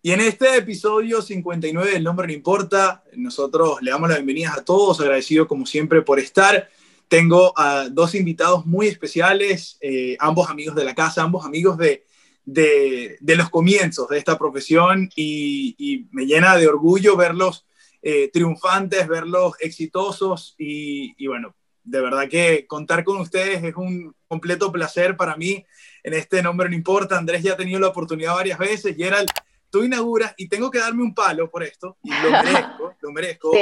[0.00, 4.64] Y en este episodio 59 del Nombre No Importa, nosotros le damos la bienvenida a
[4.64, 6.68] todos, agradecido como siempre por estar.
[7.08, 12.04] Tengo a dos invitados muy especiales, eh, ambos amigos de la casa, ambos amigos de,
[12.44, 17.66] de, los comienzos de esta profesión y, me llena de orgullo verlos
[18.00, 21.54] eh, triunfantes, verlos exitosos y, y bueno,
[21.90, 25.64] de verdad que contar con ustedes es un completo placer para mí.
[26.02, 29.28] En este nombre no importa, Andrés ya ha tenido la oportunidad varias veces, Gerald
[29.70, 33.52] tú inauguras, y tengo que darme un palo por esto, y lo merezco, lo merezco,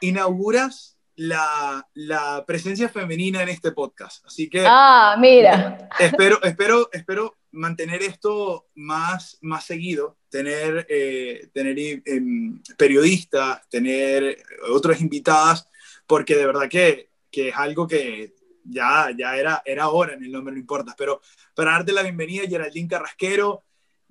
[0.00, 4.24] inauguras la, la, presencia femenina en este podcast.
[4.26, 4.64] Así que...
[4.66, 5.88] Ah, mira.
[5.98, 15.00] Espero, espero, espero mantener esto más, más seguido, tener, eh, tener em, periodistas, tener otras
[15.00, 15.68] invitadas,
[16.06, 20.30] porque de verdad que, que es algo que ya, ya era, era hora en el
[20.30, 20.94] nombre, no importa.
[20.96, 21.20] Pero
[21.54, 23.64] para darte la bienvenida, Geraldine Carrasquero,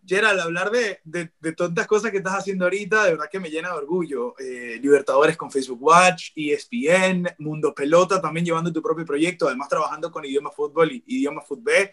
[0.06, 3.52] Gerald, hablar de, de, de, tantas cosas que estás haciendo ahorita, de verdad que me
[3.52, 4.34] llena de orgullo.
[4.40, 10.12] Eh, Libertadores con Facebook Watch, ESPN, Mundo Pelota, también llevando tu propio proyecto, además trabajando
[10.12, 11.92] con Idioma Fútbol y Idioma Fútbol.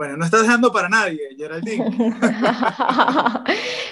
[0.00, 1.84] Bueno, no estás dejando para nadie, Geraldine.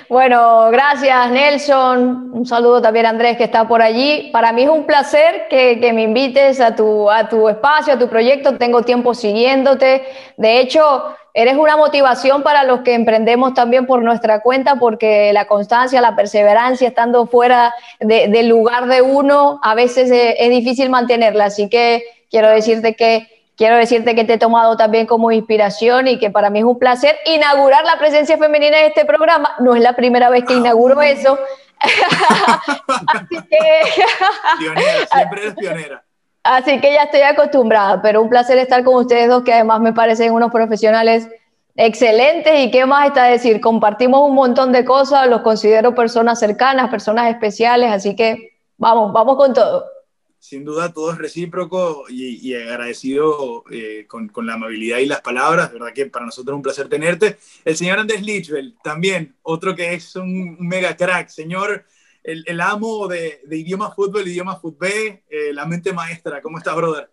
[0.08, 2.30] bueno, gracias Nelson.
[2.32, 4.30] Un saludo también a Andrés que está por allí.
[4.32, 7.98] Para mí es un placer que, que, me invites a tu, a tu espacio, a
[7.98, 8.56] tu proyecto.
[8.56, 10.02] Tengo tiempo siguiéndote.
[10.38, 15.46] De hecho, eres una motivación para los que emprendemos también por nuestra cuenta, porque la
[15.46, 21.44] constancia, la perseverancia, estando fuera del lugar de uno, a veces es, es difícil mantenerla.
[21.44, 26.18] Así que quiero decirte que quiero decirte que te he tomado también como inspiración y
[26.18, 29.56] que para mí es un placer inaugurar la presencia femenina en este programa.
[29.58, 31.38] No es la primera vez que inauguro eso.
[33.08, 33.58] Así que...
[34.58, 36.04] pionera, siempre eres pionera.
[36.44, 39.92] Así que ya estoy acostumbrada, pero un placer estar con ustedes dos, que además me
[39.92, 41.28] parecen unos profesionales
[41.74, 42.60] excelentes.
[42.60, 43.60] ¿Y qué más está decir?
[43.60, 49.36] Compartimos un montón de cosas, los considero personas cercanas, personas especiales, así que vamos, vamos
[49.36, 49.97] con todo
[50.48, 55.70] sin duda todo es recíproco y, agradecido eh, con, la amabilidad y las palabras.
[55.70, 57.36] De verdad que para nosotros es un placer tenerte.
[57.64, 61.28] El señor Andrés Lichbel, también, otro que es un mega crack.
[61.28, 61.84] Señor,
[62.22, 66.40] el, amo de, de, idioma fútbol, idioma fútbol, eh, la mente maestra.
[66.40, 67.10] ¿Cómo estás, brother?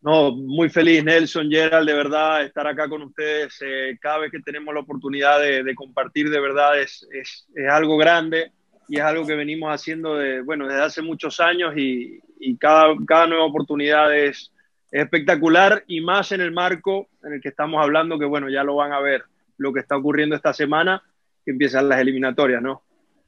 [0.00, 3.58] No, muy feliz, Nelson, Gerald, de verdad, estar acá con ustedes.
[3.60, 7.04] Eh, cada vez que tenemos la oportunidad de, compartir, de verdad, es
[7.68, 8.52] algo grande
[8.88, 12.94] y es algo que venimos haciendo de, bueno, desde hace muchos años y, y cada,
[13.06, 14.50] cada, nueva oportunidad es,
[14.90, 18.76] espectacular y más en el marco en el que estamos hablando, que bueno, ya lo
[18.76, 19.24] van a ver
[19.58, 21.02] lo que está ocurriendo esta semana,
[21.44, 22.82] que empiezan las eliminatorias, ¿no?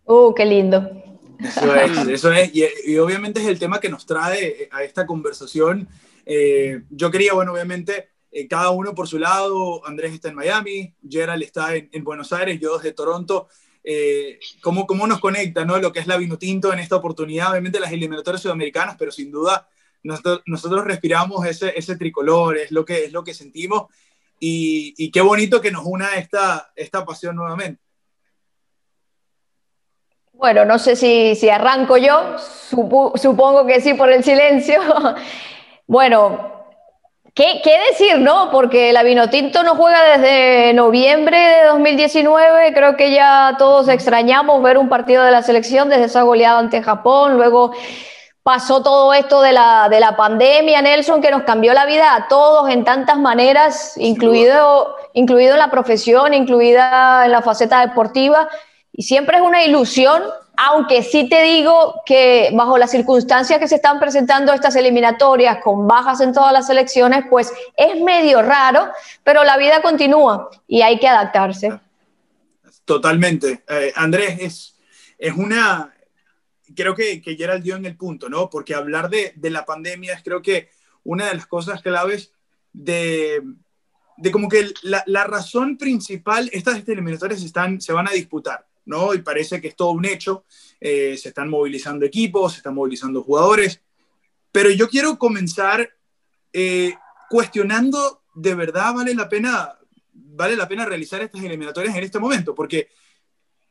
[0.04, 0.90] ¡Uh, qué lindo!
[1.38, 5.06] Eso es, eso es, y, y obviamente es el tema que nos trae a esta
[5.06, 5.88] conversación.
[6.26, 10.94] Eh, yo quería, bueno, obviamente, eh, cada uno por su lado, Andrés está en Miami,
[11.08, 13.48] Gerald está en, en Buenos Aires, yo desde Toronto,
[13.82, 15.78] eh, cómo, cómo, nos conecta ¿no?
[15.78, 19.68] lo que es la Vinotinto en esta oportunidad, obviamente las eliminatorias sudamericanas, pero sin duda
[20.02, 23.84] nosotros, nosotros respiramos ese, ese, tricolor, es lo que, es lo que sentimos
[24.38, 27.82] y, y, qué bonito que nos una esta, esta pasión nuevamente.
[30.32, 34.80] Bueno, no sé si, si arranco yo, supo, supongo que sí por el silencio.
[35.86, 36.59] bueno,
[37.34, 38.50] ¿Qué, ¿Qué, decir, no?
[38.50, 42.72] Porque la Vinotinto no juega desde noviembre de 2019.
[42.74, 46.82] Creo que ya todos extrañamos ver un partido de la selección desde esa goleada ante
[46.82, 47.36] Japón.
[47.36, 47.72] Luego
[48.42, 52.26] pasó todo esto de la, de la pandemia, Nelson, que nos cambió la vida a
[52.26, 58.48] todos en tantas maneras, incluido, incluido en la profesión, incluida en la faceta deportiva.
[58.92, 60.22] Y siempre es una ilusión
[60.62, 65.88] aunque sí te digo que bajo las circunstancias que se están presentando estas eliminatorias, con
[65.88, 68.90] bajas en todas las elecciones, pues es medio raro,
[69.24, 71.80] pero la vida continúa y hay que adaptarse.
[72.84, 73.64] Totalmente.
[73.66, 74.76] Eh, Andrés, es,
[75.16, 75.94] es una,
[76.76, 78.50] creo que, que Gerald dio en el punto, ¿no?
[78.50, 80.68] Porque hablar de, de la pandemia es creo que
[81.04, 82.34] una de las cosas claves
[82.70, 83.40] de,
[84.18, 89.14] de como que la, la razón principal, estas eliminatorias están, se van a disputar ¿no?
[89.14, 90.44] Y parece que es todo un hecho.
[90.80, 93.80] Eh, se están movilizando equipos, se están movilizando jugadores.
[94.52, 95.88] Pero yo quiero comenzar
[96.52, 96.92] eh,
[97.30, 99.78] cuestionando, ¿de verdad vale la pena,
[100.12, 102.54] vale la pena realizar estas eliminatorias en este momento?
[102.54, 102.88] Porque,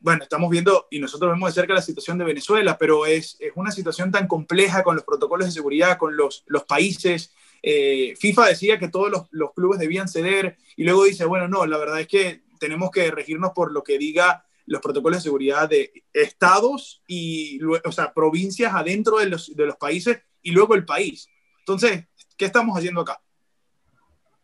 [0.00, 3.52] bueno, estamos viendo y nosotros vemos de cerca la situación de Venezuela, pero es, es
[3.54, 7.32] una situación tan compleja con los protocolos de seguridad, con los, los países.
[7.62, 11.66] Eh, FIFA decía que todos los, los clubes debían ceder y luego dice, bueno, no,
[11.66, 15.68] la verdad es que tenemos que regirnos por lo que diga los protocolos de seguridad
[15.68, 20.84] de estados y, o sea, provincias adentro de los, de los países y luego el
[20.84, 21.28] país.
[21.58, 22.04] Entonces,
[22.38, 23.20] ¿qué estamos haciendo acá?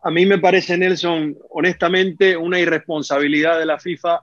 [0.02, 4.20] A mí me parece, Nelson, honestamente, una irresponsabilidad de la FIFA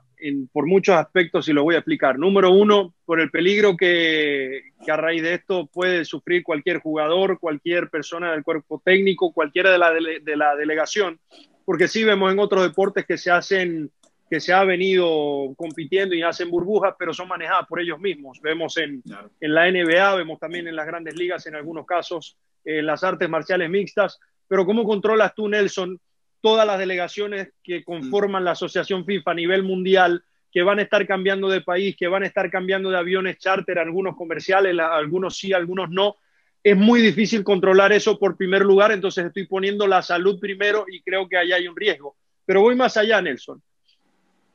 [0.51, 2.19] por muchos aspectos y lo voy a explicar.
[2.19, 7.89] Número uno, por el peligro que, a raíz de esto puede sufrir cualquier jugador, cualquier
[7.89, 11.17] persona del cuerpo técnico, cualquiera de la, de la delegación,
[11.63, 13.89] porque sí vemos en otros deportes que se hacen
[14.33, 18.41] que se ha venido compitiendo y hacen burbujas, pero son manejadas por ellos mismos.
[18.41, 19.03] Vemos en,
[19.39, 22.35] en la NBA, vemos también en las grandes ligas, en algunos casos,
[22.65, 24.19] en las artes marciales mixtas.
[24.47, 25.99] Pero ¿cómo controlas tú, Nelson,
[26.41, 31.05] todas las delegaciones que conforman la Asociación FIFA a nivel mundial, que van a estar
[31.05, 35.53] cambiando de país, que van a estar cambiando de aviones charter, algunos comerciales, algunos sí,
[35.53, 36.15] algunos no.
[36.63, 41.03] Es muy difícil controlar eso por primer lugar, entonces estoy poniendo la salud primero y
[41.03, 42.15] creo que ahí hay un riesgo.
[42.47, 43.61] Pero voy más allá, Nelson.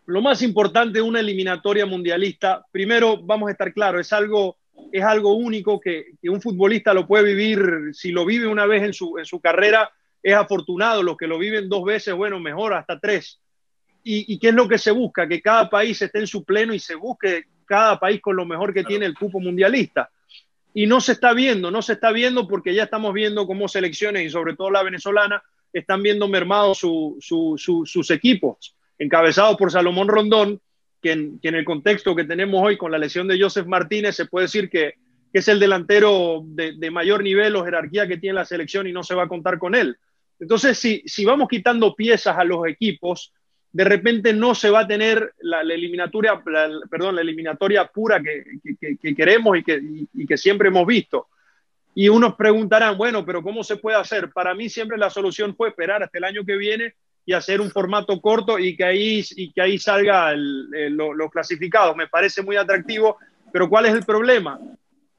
[0.08, 4.56] Lo más importante de una eliminatoria mundialista, primero vamos a estar claros, es algo,
[4.90, 8.84] es algo único que, que, un futbolista lo puede vivir, si lo vive una vez
[8.84, 9.90] en su, en su carrera,
[10.22, 13.38] es afortunado, los que lo viven dos veces, bueno, mejor, hasta tres.
[14.02, 15.28] ¿Y, qué es lo que se busca?
[15.28, 18.72] Que cada país esté en su pleno y se busque cada país con lo mejor
[18.72, 20.08] que tiene el cupo mundialista.
[20.72, 24.24] Y no se está viendo, no se está viendo porque ya estamos viendo cómo selecciones
[24.24, 30.60] y sobre todo la venezolana están viendo mermados sus equipos, encabezados por Salomón Rondón,
[31.00, 34.46] que en, el contexto que tenemos hoy con la lesión de Joseph Martínez se puede
[34.46, 34.94] decir que,
[35.30, 39.14] es el delantero de, mayor nivel o jerarquía que tiene la selección y no se
[39.14, 39.96] va a contar con él.
[40.40, 43.32] Entonces, si, si vamos quitando piezas a los equipos,
[43.70, 46.42] de repente no se va a tener la, eliminatoria,
[47.92, 49.80] pura que, que, queremos y que,
[50.14, 51.28] y, que siempre hemos visto.
[51.94, 54.30] Y unos preguntarán, bueno, pero ¿cómo se puede hacer?
[54.32, 56.94] Para mí siempre la solución fue esperar hasta el año que viene
[57.28, 61.94] y hacer un formato corto y que ahí, y que ahí salga los clasificados.
[61.94, 63.18] Me parece muy atractivo,
[63.52, 64.58] pero ¿cuál es el problema?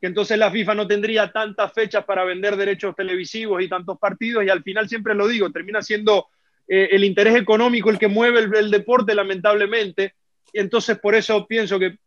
[0.01, 4.43] que entonces la FIFA no tendría tantas fechas para vender derechos televisivos y tantos partidos
[4.43, 6.29] y al final siempre lo digo, termina siendo
[6.67, 10.15] eh, el interés económico el que mueve el, deporte lamentablemente.
[10.51, 11.97] Entonces por eso pienso que,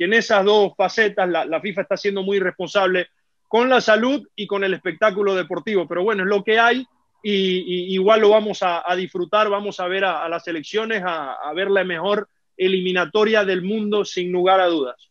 [0.00, 3.06] en esas dos facetas la, FIFA está siendo muy responsable
[3.46, 5.86] con la salud y con el espectáculo deportivo.
[5.86, 6.84] Pero bueno, es lo que hay
[7.24, 11.70] y, igual lo vamos a, disfrutar, vamos a ver a, las elecciones, a, a ver
[11.70, 15.10] la mejor eliminatoria del mundo sin lugar a dudas.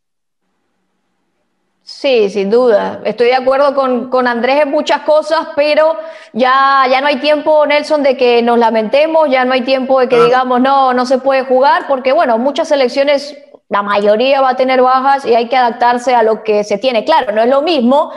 [1.86, 3.02] Sí, sin duda.
[3.04, 5.98] Estoy de acuerdo con, Andrés en muchas cosas, pero
[6.32, 10.08] ya, ya no hay tiempo, Nelson, de que nos lamentemos, ya no hay tiempo de
[10.08, 13.38] que digamos, no, no se puede jugar, porque bueno, muchas selecciones,
[13.68, 17.04] la mayoría va a tener bajas y hay que adaptarse a lo que se tiene.
[17.04, 18.14] Claro, no es lo mismo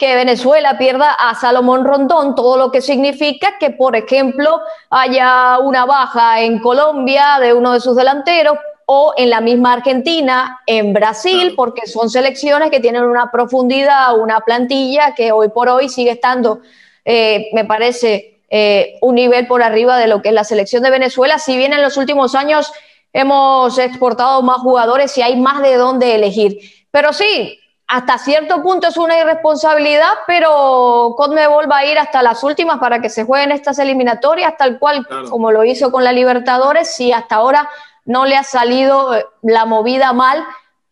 [0.00, 5.84] que Venezuela pierda a Salomón Rondón, todo lo que significa que, por ejemplo, haya una
[5.84, 8.56] baja en Colombia de uno de sus delanteros,
[8.86, 14.40] o en la misma Argentina, en Brasil, porque son selecciones que tienen una profundidad, una
[14.40, 16.60] plantilla que hoy por hoy sigue estando,
[17.04, 20.90] eh, me parece, eh, un nivel por arriba de lo que es la selección de
[20.90, 21.38] Venezuela.
[21.38, 22.72] Si bien en los últimos años
[23.12, 26.58] hemos exportado más jugadores y hay más de dónde elegir.
[26.90, 32.44] Pero sí, hasta cierto punto es una irresponsabilidad, pero Conmebol va a ir hasta las
[32.44, 36.94] últimas para que se jueguen estas eliminatorias, tal cual como lo hizo con la Libertadores,
[36.94, 37.68] si hasta ahora
[38.04, 40.44] no le ha salido eh, la movida mal,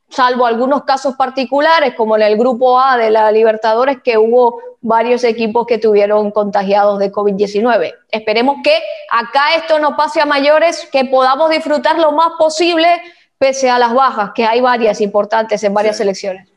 [0.09, 5.23] salvo algunos casos particulares, como en el grupo A de la Libertadores, que hubo varios
[5.23, 7.95] equipos que tuvieron contagiados de COVID-19.
[8.11, 8.77] Esperemos que
[9.13, 12.89] acá esto no pase a mayores, que podamos disfrutar lo más posible
[13.39, 16.48] pese a las bajas, que hay varias importantes en varias selecciones.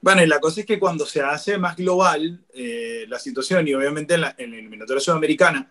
[0.00, 3.74] Bueno, y la cosa es que cuando se hace más global eh, la situación, y
[3.74, 5.70] obviamente en la, en la eliminatoria sudamericana,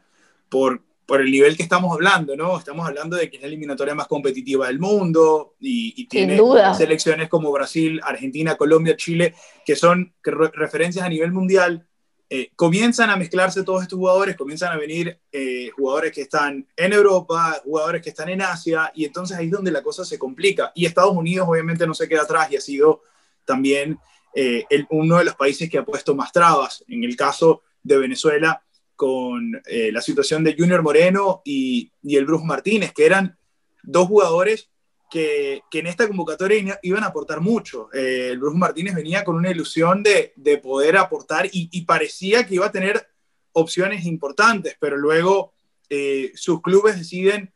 [0.50, 2.56] por por el nivel que estamos hablando, ¿no?
[2.56, 6.40] Estamos hablando de que es la eliminatoria más competitiva del mundo y, tiene
[6.78, 9.34] selecciones como Brasil, Argentina, Colombia, Chile,
[9.66, 11.88] que son referencias a nivel mundial.
[12.30, 16.94] Eh, comienzan a mezclarse todos estos jugadores, comienzan a venir eh, jugadores que están en
[16.94, 20.72] Europa, jugadores que están en Asia, y entonces ahí es donde la cosa se complica.
[20.76, 23.02] Y Estados Unidos obviamente no se queda atrás y ha sido
[23.46, 23.98] también
[24.36, 26.84] eh, uno de los países que ha puesto más trabas.
[26.88, 28.64] En el caso de Venezuela,
[29.00, 33.38] con eh, la situación de Junior Moreno y, el Bruce Martínez, que eran
[33.82, 34.70] dos jugadores
[35.10, 37.88] que, en esta convocatoria iban a aportar mucho.
[37.94, 42.66] Eh, el Bruce Martínez venía con una ilusión de, poder aportar y, parecía que iba
[42.66, 43.08] a tener
[43.54, 45.54] opciones importantes, pero luego
[45.90, 47.54] eh, sus clubes deciden,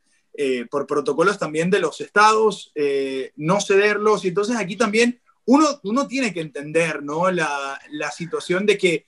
[0.71, 2.71] por protocolos también de los estados,
[3.35, 4.23] no cederlos.
[4.23, 7.29] Y entonces aquí también uno, uno tiene que entender ¿no?
[7.31, 9.05] la, la situación de que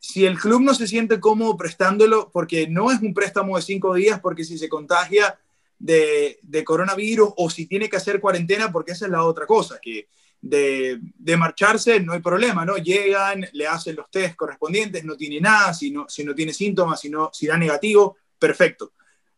[0.00, 3.94] si el club no se siente cómodo prestándolo, porque no es un préstamo de cinco
[3.94, 5.38] días, porque si se contagia
[5.80, 10.08] de, coronavirus o si tiene que hacer cuarentena, porque esa es la otra cosa, que
[10.40, 11.00] de,
[11.36, 12.76] marcharse no hay problema, ¿no?
[12.76, 17.00] Llegan, le hacen los test correspondientes, no tiene nada, si no, si no tiene síntomas,
[17.00, 18.92] si, si da negativo, perfecto.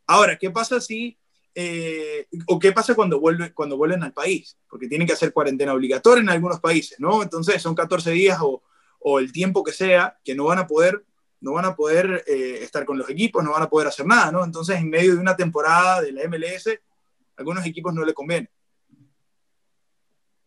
[0.06, 1.16] Ahora, ¿qué pasa si,
[1.54, 3.20] eh, o qué pasa cuando,
[3.54, 4.56] cuando vuelven al país?
[4.68, 7.22] Porque tienen que hacer cuarentena obligatoria en algunos países, ¿no?
[7.22, 8.62] Entonces son 14 días o,
[9.00, 11.04] o el tiempo que sea que no van a poder
[11.42, 14.30] no van a poder eh, estar con los equipos, no van a poder hacer nada,
[14.30, 14.44] ¿no?
[14.44, 16.70] Entonces, en medio de una temporada de la MLS,
[17.36, 18.48] algunos equipos no le conviene.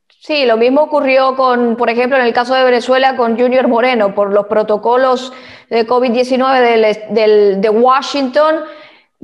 [0.08, 4.16] Sí, lo mismo ocurrió con, por ejemplo, en el caso de Venezuela con Junior Moreno,
[4.16, 5.34] por los protocolos
[5.70, 8.64] de COVID-19 de Washington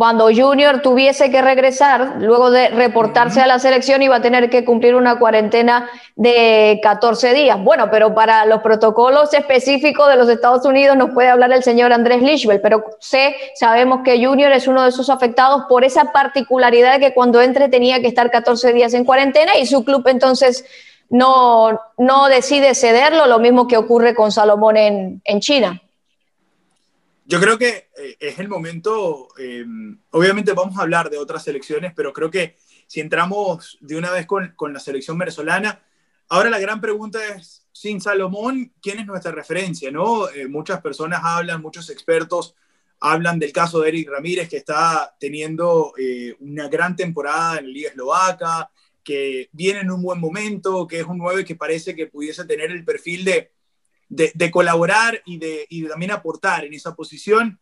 [0.02, 4.66] cuando Junior tuviese que regresar, luego de reportarse a la selección, iba a tener que
[4.66, 7.64] cumplir una cuarentena de 14 días.
[7.64, 11.94] Bueno, pero para los protocolos específicos de los Estados Unidos nos puede hablar el señor
[11.94, 16.94] Andrés Lichbel, pero sé, sabemos que Junior es uno de esos afectados por esa particularidad
[16.94, 20.66] de que cuando entre tenía que estar 14 días en cuarentena y su club entonces
[21.10, 25.80] no, no decide cederlo, lo mismo que ocurre con Salomón en, en China.
[27.32, 29.66] Yo creo que eh, es el momento, eh,
[30.10, 32.58] obviamente vamos a hablar de otras selecciones, pero creo que
[32.88, 35.82] si entramos de una vez con, con, la selección venezolana,
[36.28, 39.90] ahora la gran pregunta es, sin Salomón, ¿quién es nuestra referencia?
[39.92, 40.28] ¿no?
[40.28, 42.54] Eh, muchas personas hablan, muchos expertos
[43.00, 45.94] hablan del caso de Eric Ramírez, que está teniendo
[46.40, 48.70] una gran temporada en la Liga Eslovaca,
[49.06, 52.72] que viene en un buen momento, que es un 9 que parece que pudiese tener
[52.72, 53.52] el perfil de
[54.12, 57.60] de, colaborar y de, y también aportar en esa posición.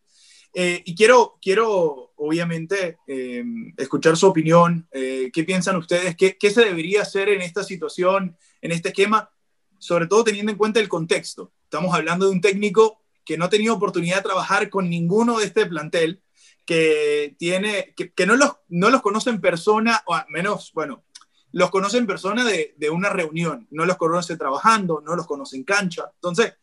[0.53, 3.43] Eh, y quiero, quiero obviamente, eh,
[3.77, 4.87] escuchar su opinión.
[4.91, 6.15] Eh, ¿Qué piensan ustedes?
[6.15, 9.29] ¿Qué, ¿Qué, se debería hacer en esta situación, en este esquema?
[9.77, 11.53] Sobre todo teniendo en cuenta el contexto.
[11.63, 15.45] Estamos hablando de un técnico que no ha tenido oportunidad de trabajar con ninguno de
[15.45, 16.23] este plantel,
[16.65, 21.03] que, tiene, que, no, los, no los conoce en persona, o al menos, bueno,
[21.51, 25.57] los conoce en persona de, de, una reunión, no los conoce trabajando, no los conoce
[25.57, 26.09] en cancha.
[26.15, 26.53] Entonces,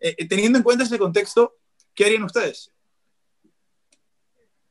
[0.00, 1.56] eh, eh, teniendo en cuenta ese contexto,
[1.94, 2.72] ¿qué harían ustedes?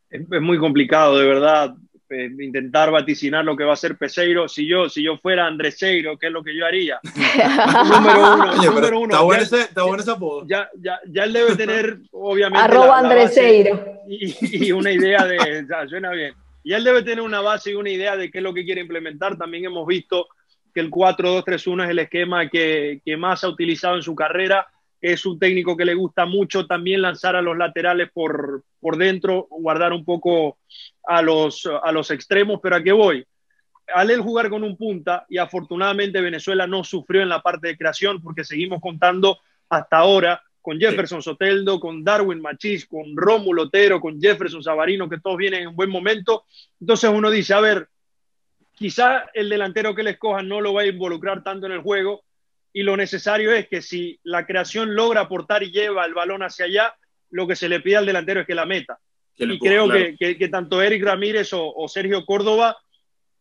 [0.09, 1.75] Es, es muy complicado, de verdad,
[2.09, 4.47] eh, intentar vaticinar lo que va a ser Peseiro.
[4.47, 6.99] Si yo, si yo fuera Andreseiro, ¿qué es lo que yo haría?
[7.03, 8.51] número uno.
[8.51, 9.13] Oye, número uno.
[9.13, 10.47] Está, bueno ese, está bueno ese apodo.
[10.47, 12.63] Ya, ya, ya él debe tener, obviamente.
[12.63, 14.03] Arroba Andreseiro.
[14.07, 15.65] Y, y, una idea de.
[15.69, 16.33] Ya, suena bien
[16.67, 18.81] y él debe tener una base y una idea de qué es lo que quiere
[18.81, 19.37] implementar.
[19.37, 20.27] También hemos visto
[20.73, 24.67] que el 4-2-3-1 es el esquema que, más ha utilizado en su carrera.
[24.99, 29.47] Es un técnico que le gusta mucho también lanzar a los laterales por, por dentro,
[29.49, 30.57] guardar un poco
[31.05, 33.25] a los, a los extremos, pero ¿a qué voy?
[33.93, 37.77] Al él jugar con un punta, y afortunadamente Venezuela no sufrió en la parte de
[37.77, 44.01] creación porque seguimos contando hasta ahora con Jefferson Soteldo, con Darwin Machís, con Rómulo Otero,
[44.01, 46.43] con Jefferson Savarino, que todos vienen en buen momento.
[46.81, 47.87] Entonces uno dice, a ver,
[48.73, 52.25] quizá el delantero que le escojan no lo va a involucrar tanto en el juego
[52.73, 56.65] y lo necesario es que si la creación logra aportar y lleva el balón hacia
[56.65, 56.95] allá,
[57.29, 58.99] lo que se le pide al delantero es que la meta.
[59.37, 60.01] y creo claro.
[60.01, 62.75] que, que, que, tanto Eric Ramírez o, o Sergio Córdoba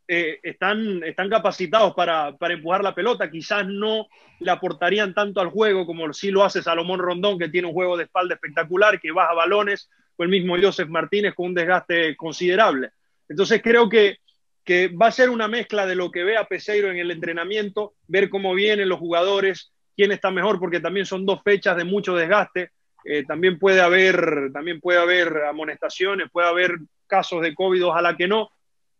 [0.08, 3.30] eh, están, están capacitados para, para, empujar la pelota.
[3.30, 4.06] Quizás no
[4.40, 7.96] le aportarían tanto al juego como si lo hace Salomón Rondón, que tiene un juego
[7.96, 12.90] de espalda espectacular, que baja balones, o el mismo Joseph Martínez con un desgaste considerable.
[13.28, 14.18] Entonces creo que,
[14.64, 18.28] que va a ser una mezcla de lo que vea Peseiro en el entrenamiento, ver
[18.30, 22.70] cómo vienen los jugadores, quién está mejor, porque también son dos fechas de mucho desgaste.
[23.04, 28.26] Eh, también, puede haber, también puede haber amonestaciones, puede haber casos de COVID, ojalá que
[28.26, 28.50] no,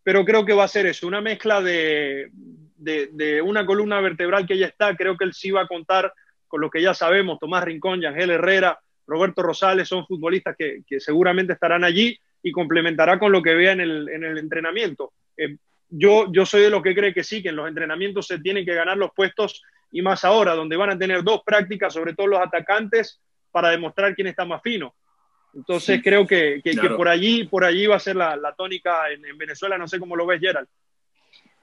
[0.06, 2.30] pero creo que va a ser eso, una mezcla de,
[2.76, 6.14] de, una columna vertebral que ya está, creo que él sí va a contar
[6.46, 11.00] con lo que ya sabemos, Tomás Rincón, Yangel Herrera, Roberto Rosales, son futbolistas que, que,
[11.00, 15.12] seguramente estarán allí y complementará con lo que vea en el, en el entrenamiento.
[15.36, 15.56] Eh,
[15.88, 18.64] yo, yo soy de los que cree que sí, que en los entrenamientos se tienen
[18.64, 19.60] que ganar los puestos
[19.90, 23.20] y más ahora, donde van a tener dos prácticas, sobre todo los atacantes,
[23.50, 24.94] para demostrar quién está más fino.
[25.56, 26.90] Entonces sí, creo que, que, claro.
[26.90, 29.78] que, por allí por allí va a ser la, la tónica en, en, Venezuela.
[29.78, 30.68] No sé cómo lo ves, Gerald.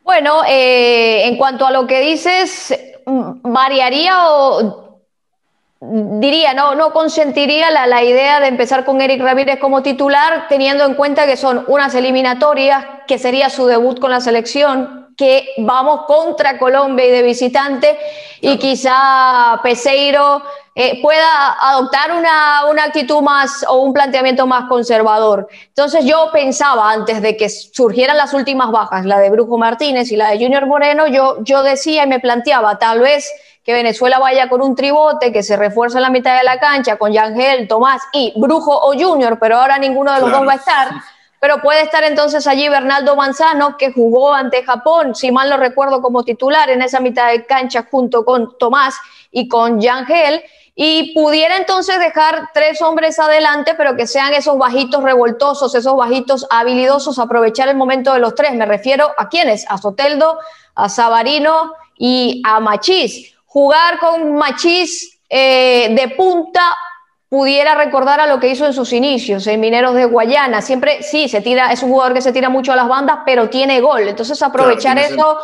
[0.02, 5.00] Bueno, eh, en cuanto a lo que dices, ¿variaría o
[5.80, 10.86] diría, no, no consentiría la, la idea de empezar con Eric Ramírez como titular, teniendo
[10.86, 16.02] en cuenta que son unas eliminatorias, que sería su debut con la selección, que vamos
[16.06, 17.98] contra Colombia y de visitante
[18.42, 20.42] y quizá Peseiro
[20.76, 25.48] eh, pueda adoptar una, una, actitud más o un planteamiento más conservador.
[25.68, 30.16] Entonces yo pensaba antes de que surgieran las últimas bajas, la de Brujo Martínez y
[30.16, 33.32] la de Junior Moreno, yo, yo decía y me planteaba tal vez
[33.64, 36.98] que Venezuela vaya con un tribote que se refuerza en la mitad de la cancha
[36.98, 40.46] con Yangel, Tomás y Brujo o Junior, pero ahora ninguno de los claro.
[40.46, 40.90] dos va a estar
[41.44, 46.02] pero puede estar entonces allí Bernaldo Manzano, que jugó ante Japón, si mal no recuerdo,
[46.02, 48.96] como titular en esa mitad de cancha junto con Tomás
[49.30, 50.42] y con Yangel,
[50.74, 56.48] y pudiera entonces dejar tres hombres adelante, pero que sean esos bajitos revoltosos, esos bajitos
[56.50, 58.54] habilidosos, aprovechar el momento de los tres.
[58.54, 60.40] Me refiero a quiénes, a Soteldo,
[60.76, 63.36] a Sabarino y a Machís.
[63.48, 66.62] Jugar con Machís eh, de punta
[67.34, 70.62] pudiera recordar a lo que hizo en sus inicios, en Mineros de Guayana.
[70.62, 73.50] Siempre, sí, se tira, es un jugador que se tira mucho a las bandas, pero
[73.50, 74.08] tiene gol.
[74.08, 75.40] Entonces, aprovechar eso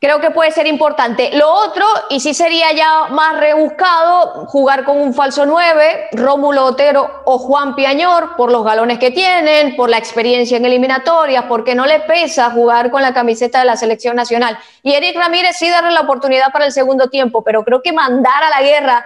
[0.00, 1.30] creo que puede ser importante.
[1.32, 7.22] Lo otro, y sí sería ya más rebuscado, jugar con un falso 9, Rómulo Otero
[7.24, 11.84] o Juan Piañor, por los galones que tienen, por la experiencia en eliminatorias, porque no
[11.84, 14.56] le pesa jugar con la camiseta de la selección nacional.
[14.84, 18.44] Y Eric Ramírez sí darle la oportunidad para el segundo tiempo, pero creo que mandar
[18.44, 19.04] a la guerra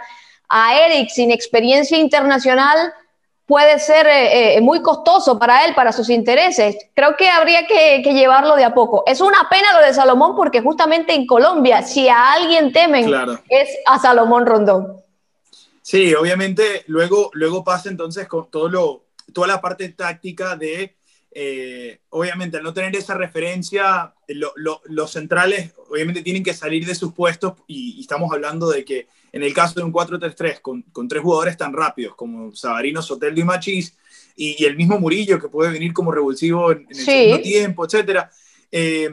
[0.49, 2.93] a Eric sin experiencia internacional
[3.47, 6.77] puede ser eh, eh, muy costoso para él, para sus intereses.
[6.95, 9.05] Creo que habría que, llevarlo de a poco.
[9.07, 13.13] Es una pena lo de Salomón porque justamente en Colombia, si a alguien temen,
[13.49, 15.01] es a Salomón Rondón.
[15.81, 20.97] Sí, obviamente luego, luego pasa entonces con todo lo, toda la parte táctica de,
[21.31, 27.13] eh, obviamente al no tener esa referencia, los centrales obviamente tienen que salir de sus
[27.13, 31.23] puestos y estamos hablando de que en el caso de un 4-3-3 con, con, tres
[31.23, 33.97] jugadores tan rápidos como Sabarino, Soteldo y Machís,
[34.37, 38.31] y, el mismo Murillo que puede venir como revulsivo en, el segundo tiempo, etcétera,
[38.71, 39.11] eh,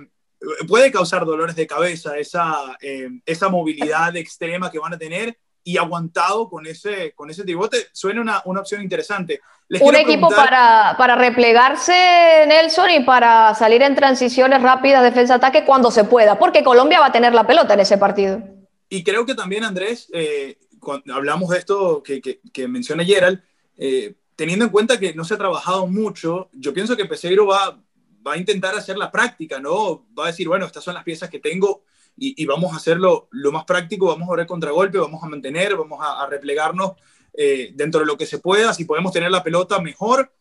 [0.68, 5.77] puede causar dolores de cabeza esa, eh, esa movilidad extrema que van a tener y
[5.77, 9.41] aguantado con ese, con ese tibote, suena una, una opción interesante.
[9.82, 16.03] un equipo para, para, replegarse, Nelson, y para salir en transiciones rápidas, defensa-ataque, cuando se
[16.03, 18.41] pueda, porque Colombia va a tener la pelota en ese partido.
[18.89, 23.41] Y creo que también, Andrés, eh, cuando hablamos de esto que, que, menciona Gerald,
[23.77, 27.79] eh, teniendo en cuenta que no se ha trabajado mucho, yo pienso que Peseiro va,
[28.25, 30.05] va a intentar hacer la práctica, ¿no?
[30.17, 31.84] Va a decir, bueno, estas son las piezas que tengo
[32.15, 36.00] y, vamos a hacerlo lo más práctico, vamos a ver contragolpe, vamos a mantener, vamos
[36.01, 36.93] a, replegarnos
[37.34, 40.32] eh, dentro de lo que se pueda, si podemos tener la pelota mejor,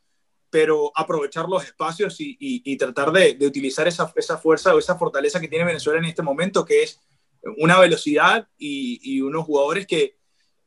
[0.50, 5.40] pero aprovechar los espacios y, tratar de, de, utilizar esa, esa fuerza o esa fortaleza
[5.40, 7.00] que tiene Venezuela en este momento, que es
[7.56, 10.16] una velocidad y, unos jugadores que,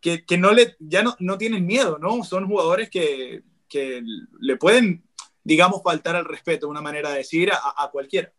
[0.02, 2.24] que, no le, ya no, no, tienen miedo, ¿no?
[2.24, 4.04] Son jugadores que, que,
[4.40, 5.04] le pueden,
[5.44, 8.32] digamos, faltar al respeto, una manera de decir, a, cualquiera.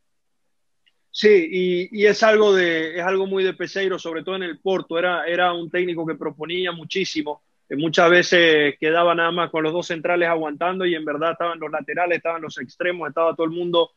[1.19, 4.59] Sí, y, y, es, algo de, es algo muy de Peseiro, sobre todo en el
[4.59, 4.99] Porto.
[4.99, 7.41] Era, era un técnico que proponía muchísimo.
[7.71, 11.71] muchas veces quedaba nada más con los dos centrales aguantando y en verdad estaban los
[11.71, 13.93] laterales, estaban los extremos, estaba todo el mundo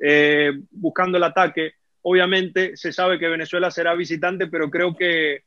[0.00, 1.74] eh, buscando el ataque.
[2.02, 5.44] Obviamente se sabe que Venezuela será visitante, pero creo que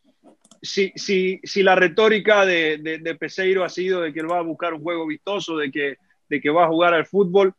[0.62, 4.44] si, si, si la retórica de, de, Peseiro ha sido de que él va a
[4.44, 5.98] buscar un juego vistoso, de que,
[6.30, 7.54] de que va a jugar al fútbol,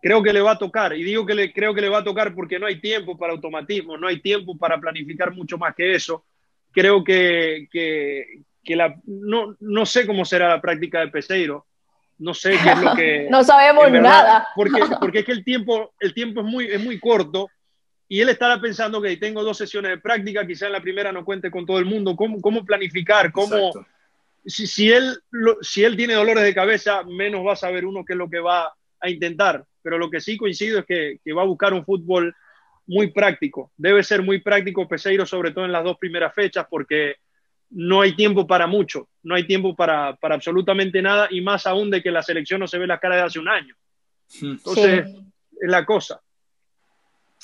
[0.00, 0.94] creo que le va a tocar.
[0.94, 3.32] Y digo que le, creo que le va a tocar porque no hay tiempo para
[3.32, 6.24] automatismo, no hay tiempo para planificar mucho más que eso.
[6.72, 11.66] Creo que, que, que la, no, no sé cómo será la práctica de Peseiro.
[12.18, 13.26] No sé qué es lo que...
[13.30, 14.48] no sabemos nada.
[14.54, 17.48] Porque, porque es que el tiempo, el tiempo es, muy, es muy corto
[18.08, 21.24] y él estará pensando que tengo dos sesiones de práctica, quizá en la primera no
[21.24, 23.30] cuente con todo el mundo, ¿cómo, cómo planificar?
[23.30, 23.72] ¿Cómo,
[24.44, 25.22] si, si, él,
[25.60, 28.40] si él tiene dolores de cabeza, menos va a saber uno qué es lo que
[28.40, 29.64] va a intentar.
[29.82, 32.34] Pero lo que sí coincido es que, que va a buscar un fútbol
[32.86, 33.72] muy práctico.
[33.76, 37.16] Debe ser muy práctico Peseiro, sobre todo en las dos primeras fechas, porque
[37.70, 41.90] no hay tiempo para mucho, no hay tiempo para, para absolutamente nada, y más aún
[41.90, 43.76] de que la selección no se ve la cara de hace un año.
[44.42, 45.06] Entonces,
[45.60, 46.20] es la cosa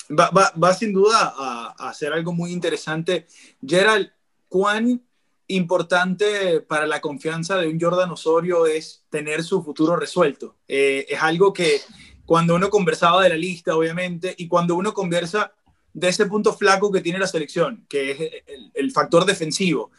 [0.09, 3.27] va, sin duda a, hacer algo muy interesante.
[3.65, 4.11] Gerald,
[4.47, 5.01] ¿cuán
[5.47, 10.55] importante para la confianza de un Jordan Osorio es tener su futuro resuelto?
[10.67, 11.81] Eh, es algo que
[12.27, 15.53] cuando uno conversaba de la lista, obviamente, y cuando uno conversa
[15.93, 19.91] de ese punto flaco que tiene la selección, que es el, factor defensivo.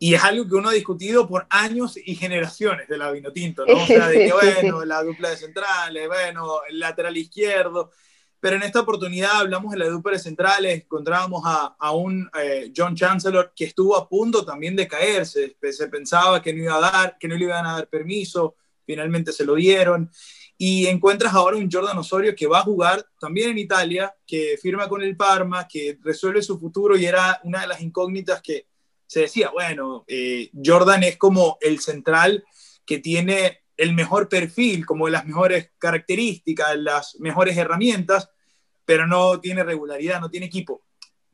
[0.00, 3.84] Y es algo que uno ha discutido por años y generaciones de la Vinotinto, ¿no?
[3.84, 7.92] O sea, de que, bueno, la dupla de centrales, bueno, el lateral izquierdo.
[8.40, 12.72] Pero en esta oportunidad hablamos de la dupla de centrales, encontrábamos a, a un eh,
[12.76, 16.80] John Chancellor que estuvo a punto también de caerse, se pensaba que no iba a
[16.80, 20.10] dar, que no le iban a dar permiso, finalmente se lo dieron.
[20.58, 24.88] Y encuentras ahora un Jordan Osorio que va a jugar también en Italia, que firma
[24.88, 28.66] con el Parma, que resuelve su futuro y era una de las incógnitas que
[29.06, 32.44] se decía, bueno, eh, Jordan es como el central
[32.84, 38.30] que tiene el mejor perfil, como las mejores características, las mejores herramientas,
[38.84, 40.84] pero no tiene regularidad, no tiene equipo.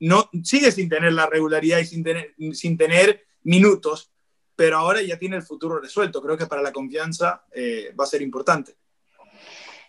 [0.01, 4.11] No, sigue sin tener la regularidad y sin tener, sin tener minutos,
[4.57, 6.21] pero ahora ya tiene el futuro resuelto.
[6.21, 8.77] Creo que para la confianza eh, va a ser importante.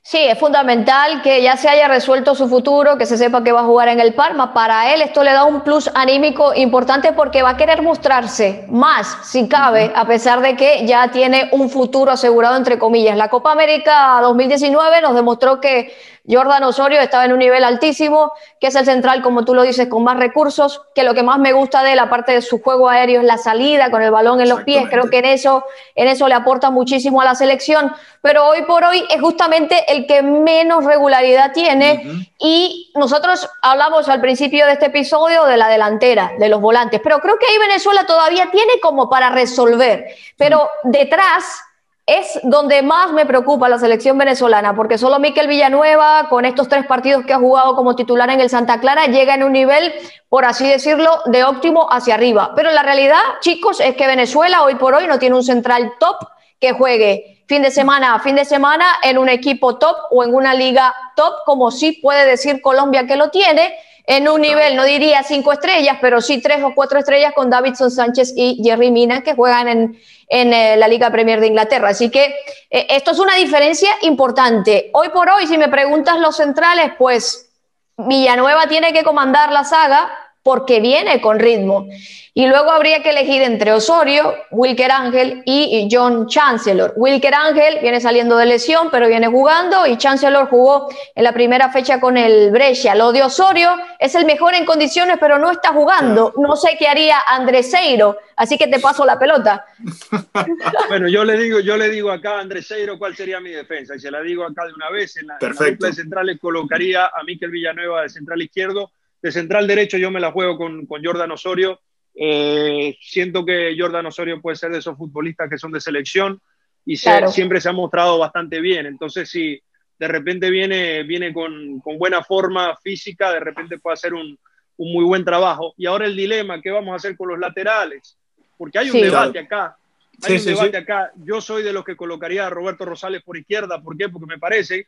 [0.05, 3.61] Sí, es fundamental que ya se haya resuelto su futuro, que se sepa que va
[3.61, 4.53] a jugar en el Parma.
[4.53, 9.17] Para él esto le da un plus anímico importante porque va a querer mostrarse más,
[9.23, 13.15] si cabe, a pesar de que ya tiene un futuro asegurado, entre comillas.
[13.15, 18.31] La Copa América 2019 nos demostró que Jordan Osorio estaba en un nivel altísimo,
[18.61, 21.37] que es el central, como tú lo dices, con más recursos, que lo que más
[21.37, 24.39] me gusta de él, aparte de su juego aéreo, es la salida con el balón
[24.39, 24.87] en los pies.
[24.89, 27.93] Creo que en eso, en eso le aporta muchísimo a la selección.
[28.21, 32.31] Pero hoy por hoy es justamente el que menos regularidad tiene.
[32.39, 37.01] Y nosotros hablamos al principio de este episodio de la delantera, de los volantes.
[37.03, 40.05] Pero creo que ahí Venezuela todavía tiene como para resolver.
[40.37, 41.63] Pero detrás
[42.05, 46.85] es donde más me preocupa la selección venezolana, porque solo Miquel Villanueva, con estos tres
[46.85, 49.93] partidos que ha jugado como titular en el Santa Clara, llega en un nivel,
[50.27, 52.51] por así decirlo, de óptimo hacia arriba.
[52.55, 56.17] Pero la realidad, chicos, es que Venezuela hoy por hoy no tiene un central top
[56.59, 60.33] que juegue fin de semana a fin de semana en un equipo top o en
[60.33, 64.83] una liga top, como sí puede decir Colombia que lo tiene en un nivel, no
[64.83, 69.21] diría cinco estrellas, pero sí tres o cuatro estrellas con Davidson Sánchez y Jerry Mina,
[69.21, 71.89] que juegan en, en eh, la Liga Premier de Inglaterra.
[71.89, 72.35] Así que
[72.69, 74.89] eh, esto es una diferencia importante.
[74.93, 77.49] Hoy por hoy, si me preguntas los centrales, pues
[77.95, 80.11] Villanueva tiene que comandar la saga
[80.43, 81.87] porque viene con ritmo.
[82.35, 86.93] Y luego habría que elegir entre Osorio, Wilker Ángel y John Chancellor.
[86.95, 91.71] Wilker Ángel viene saliendo de lesión, pero viene jugando y Chancellor jugó en la primera
[91.71, 92.95] fecha con el Brescia.
[92.95, 96.33] Lo de Osorio es el mejor en condiciones, pero no está jugando.
[96.37, 99.65] No sé qué haría Andreseiro, así que te paso la pelota.
[100.89, 103.99] bueno, yo le digo, yo le digo acá a Andreseiro cuál sería mi defensa y
[103.99, 105.15] se la digo acá de una vez.
[105.17, 105.85] En la, Perfecto.
[105.85, 108.91] de centrales colocaría a Miquel Villanueva de central izquierdo.
[109.23, 111.79] De central derecho yo me la juego con, con Jordan Osorio
[112.15, 116.39] eh, siento que Jordan Osorio puede ser de esos futbolistas que son de selección
[116.85, 118.85] y siempre se ha mostrado bastante bien.
[118.85, 119.61] Entonces, si
[119.97, 124.37] de repente viene, viene con, con buena forma física, de repente puede hacer un,
[124.77, 125.73] un, muy buen trabajo.
[125.77, 128.17] Y ahora el dilema, ¿qué vamos a hacer con los laterales?
[128.57, 129.77] Porque hay un debate acá.
[130.23, 131.11] Hay un debate acá.
[131.15, 133.81] Yo soy de los que colocaría a Roberto Rosales por izquierda.
[133.81, 134.09] ¿Por qué?
[134.09, 134.87] Porque me parece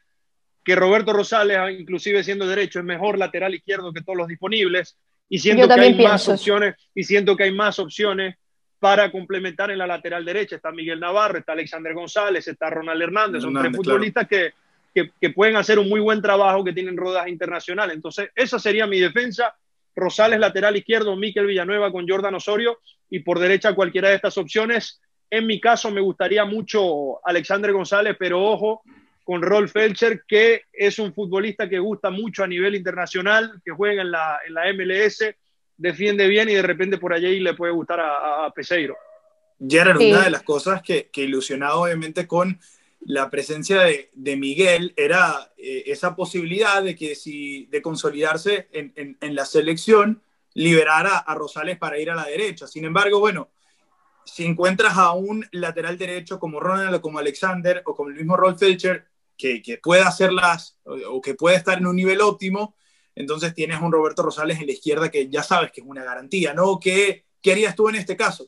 [0.65, 4.97] que Roberto Rosales, inclusive siendo derecho, es mejor lateral izquierdo que todos los disponibles
[5.29, 8.35] y siento que hay más opciones y siento que hay más opciones
[8.79, 10.55] para complementar en la lateral derecha.
[10.55, 14.53] Está Miguel Navarro, está Alexander González, está Ronald Hernández, son tres futbolistas que,
[14.93, 17.91] que, que, pueden hacer un muy buen trabajo, que tienen rodaje internacional.
[17.91, 19.55] Entonces, esa sería mi defensa.
[19.95, 24.99] Rosales lateral izquierdo, Miquel Villanueva con Jordan Osorio y por derecha cualquiera de estas opciones.
[25.29, 28.81] En mi caso me gustaría mucho Alexander González, pero ojo,
[29.25, 34.03] con Rolf Felcher, que es un futbolista que gusta mucho a nivel internacional, que juega
[34.03, 35.25] en la, en la MLS,
[35.75, 38.95] defiende bien y de repente por allí le puede gustar a, a Peseiro.
[39.59, 40.11] Gerard, sí.
[40.11, 42.59] una de las cosas que, que ilusionado obviamente con
[42.99, 48.93] la presencia de, de Miguel era eh, esa posibilidad de que si de consolidarse en,
[48.95, 50.21] en, en, la selección
[50.53, 52.67] liberara a Rosales para ir a la derecha.
[52.67, 53.49] Sin embargo, bueno,
[54.23, 58.37] si encuentras a un lateral derecho como Ronald o como Alexander o como el mismo
[58.37, 59.05] Rolf Felcher
[59.37, 62.75] que, pueda hacerlas o que pueda estar en un nivel óptimo,
[63.15, 66.53] entonces tienes un Roberto Rosales en la izquierda que ya sabes que es una garantía,
[66.53, 66.79] ¿no?
[66.79, 68.47] ¿Qué, qué harías tú en este caso?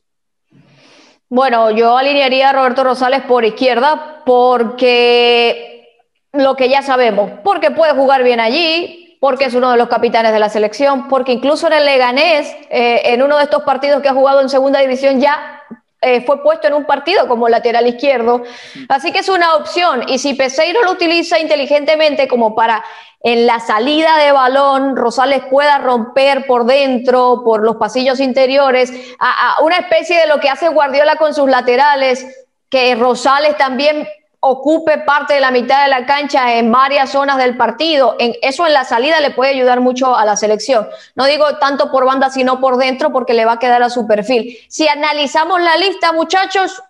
[1.30, 5.88] Bueno, yo alinearía a Roberto Rosales por izquierda porque
[6.34, 10.32] lo que ya sabemos, porque puede jugar bien allí, porque es uno de los capitanes
[10.32, 14.10] de la selección, porque incluso en el Leganés, eh, en uno de estos partidos que
[14.10, 15.57] ha jugado en segunda división, ya
[16.02, 18.44] eh, fue puesto en un partido como lateral izquierdo.
[18.88, 20.04] Así que es una opción.
[20.08, 22.84] Y si Peseiro lo utiliza inteligentemente como para
[23.22, 29.54] en la salida de balón Rosales pueda romper por dentro, por los pasillos interiores, a,
[29.54, 34.08] a una especie de lo que hace Guardiola con sus laterales, que Rosales también
[34.40, 38.16] ocupe parte de la mitad de la cancha en varias zonas del partido.
[38.20, 40.88] En, eso en la salida le puede ayudar mucho a la selección.
[41.16, 44.08] No digo tanto por banda, sino por dentro, porque le va a quedar a su
[44.08, 44.58] perfil.
[44.70, 46.84] Si analizamos la lista, muchachos,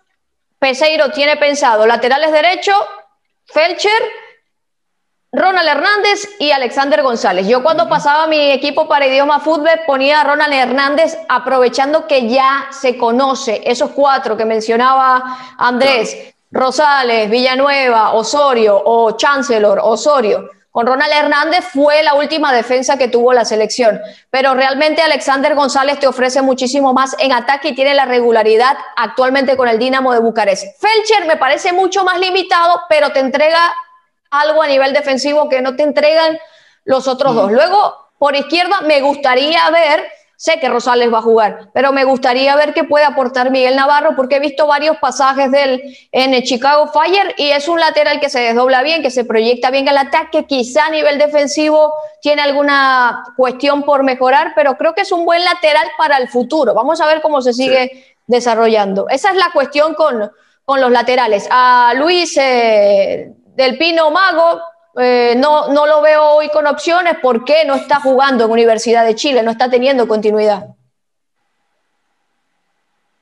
[0.58, 2.72] Peseiro tiene pensado laterales derecho,
[3.46, 4.02] Felcher,
[5.30, 7.46] Ronald Hernández y Alexander González.
[7.46, 12.68] Yo cuando pasaba mi equipo para idioma fútbol ponía a Ronald Hernández aprovechando que ya
[12.70, 16.14] se conoce esos cuatro que mencionaba Andrés.
[16.14, 16.37] Claro.
[16.50, 20.50] Rosales, Villanueva, Osorio o Chancellor, Osorio.
[20.70, 25.98] Con Ronald Hernández fue la última defensa que tuvo la selección, pero realmente Alexander González
[25.98, 30.20] te ofrece muchísimo más en ataque y tiene la regularidad actualmente con el Dinamo de
[30.20, 30.78] Bucarest.
[30.78, 33.74] Felcher me parece mucho más limitado, pero te entrega
[34.30, 36.38] algo a nivel defensivo que no te entregan
[36.84, 37.50] los otros dos.
[37.50, 40.06] Luego, por izquierda, me gustaría ver
[40.40, 44.14] Sé que Rosales va a jugar, pero me gustaría ver qué puede aportar Miguel Navarro,
[44.14, 48.20] porque he visto varios pasajes de él en el Chicago Fire y es un lateral
[48.20, 52.42] que se desdobla bien, que se proyecta bien al ataque, quizá a nivel defensivo tiene
[52.42, 56.72] alguna cuestión por mejorar, pero creo que es un buen lateral para el futuro.
[56.72, 59.08] Vamos a ver cómo se sigue desarrollando.
[59.08, 60.30] Esa es la cuestión con,
[60.64, 61.48] con los laterales.
[61.50, 64.60] A Luis eh, del Pino Mago,
[65.00, 67.16] eh, no, no lo veo hoy con opciones.
[67.20, 69.42] ¿Por qué no está jugando en Universidad de Chile?
[69.42, 70.66] No está teniendo continuidad.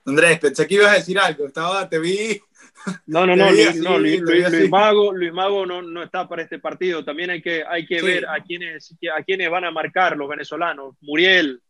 [0.06, 1.46] Andrés, pensé que ibas a decir algo.
[1.46, 2.40] Estaba, te vi.
[3.06, 7.04] No, no, no, Luis, Luis, Mago, Luis Mago no, no, está para este partido.
[7.04, 10.94] También hay que, hay que ver a quiénes, a quiénes van a marcar los venezolanos.
[11.00, 11.60] Muriel,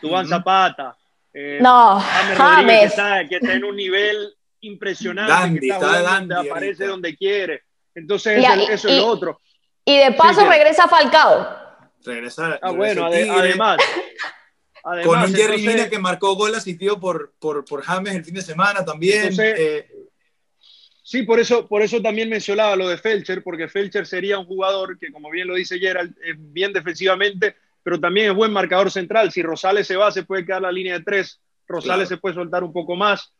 [0.00, 0.96] Tubán Zapata.
[1.32, 2.80] Eh, no, James.
[2.80, 5.58] Que está, que está en un nivel impresionante.
[5.58, 7.64] que está, aparece donde quiere.
[7.94, 9.40] Entonces, eso es lo otro.
[9.84, 11.64] Y de paso regresa Falcao.
[12.04, 12.58] Regresa.
[12.60, 13.78] Ah, bueno, además.
[15.04, 18.42] con un Jerry Mina que marcó gol asistido por, por, por, James el fin de
[18.42, 19.32] semana también.
[19.38, 19.88] Eh,
[21.02, 24.98] sí, por eso, por eso también mencionaba lo de Felcher, porque Felcher sería un jugador
[24.98, 29.32] que, como bien lo dice Gerald, es bien defensivamente, pero también es buen marcador central.
[29.32, 31.40] Si Rosales se va, se puede quedar la línea de tres.
[31.66, 33.32] Rosales se puede soltar un poco más.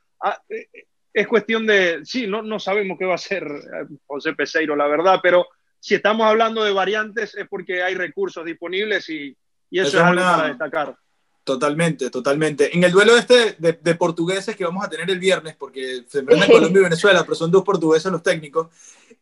[1.15, 4.89] Es cuestión de, sí, no, no sabemos qué va a hacer eh, José Peseiro, la
[4.89, 5.47] verdad, pero
[5.79, 9.37] si estamos hablando de variantes es porque hay recursos disponibles y,
[9.71, 10.97] y eso, es algo para destacar.
[11.45, 12.75] Totalmente, totalmente.
[12.75, 16.49] En el duelo este de, portugueses que vamos a tener el viernes, porque se enfrentan
[16.51, 18.69] Colombia y Venezuela, pero son dos portugueses los técnicos,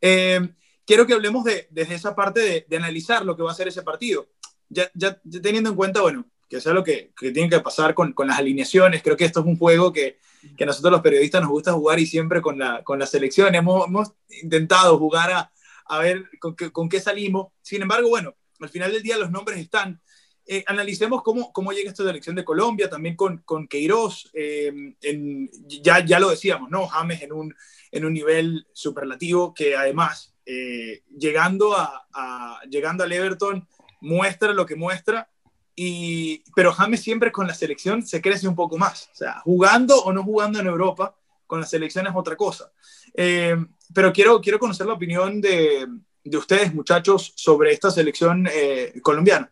[0.00, 0.40] eh,
[0.86, 3.82] quiero que hablemos de, desde esa parte de, analizar lo que va a ser ese
[3.82, 4.28] partido.
[4.68, 8.12] Ya, ya, teniendo en cuenta, bueno, que sea lo que, que tiene que pasar con,
[8.12, 10.18] con, las alineaciones, creo que esto es un juego que,
[10.54, 13.54] que a nosotros los periodistas nos gusta jugar y siempre con la, con la selección.
[13.54, 14.12] Hemos, hemos
[14.42, 15.52] intentado jugar a,
[15.86, 17.52] a ver con, con, qué salimos.
[17.62, 19.98] Sin embargo, bueno, al final del día los nombres están.
[20.44, 25.48] Eh, analicemos cómo, cómo llega esta selección de Colombia, también con, con Queiroz, eh, en,
[25.66, 26.86] ya, ya lo decíamos, ¿no?
[26.86, 27.54] James en un,
[27.90, 33.66] en un nivel superlativo que además, eh, llegando, a, a, llegando al Everton,
[34.02, 35.30] muestra lo que muestra
[35.74, 39.08] y, pero James siempre con la selección se crece un poco más.
[39.12, 41.14] O sea, jugando o no jugando en Europa,
[41.46, 42.70] con la selección es otra cosa.
[43.14, 43.56] Eh,
[43.94, 45.86] pero quiero, quiero conocer la opinión de,
[46.24, 49.50] de ustedes, muchachos, sobre esta selección eh, colombiana.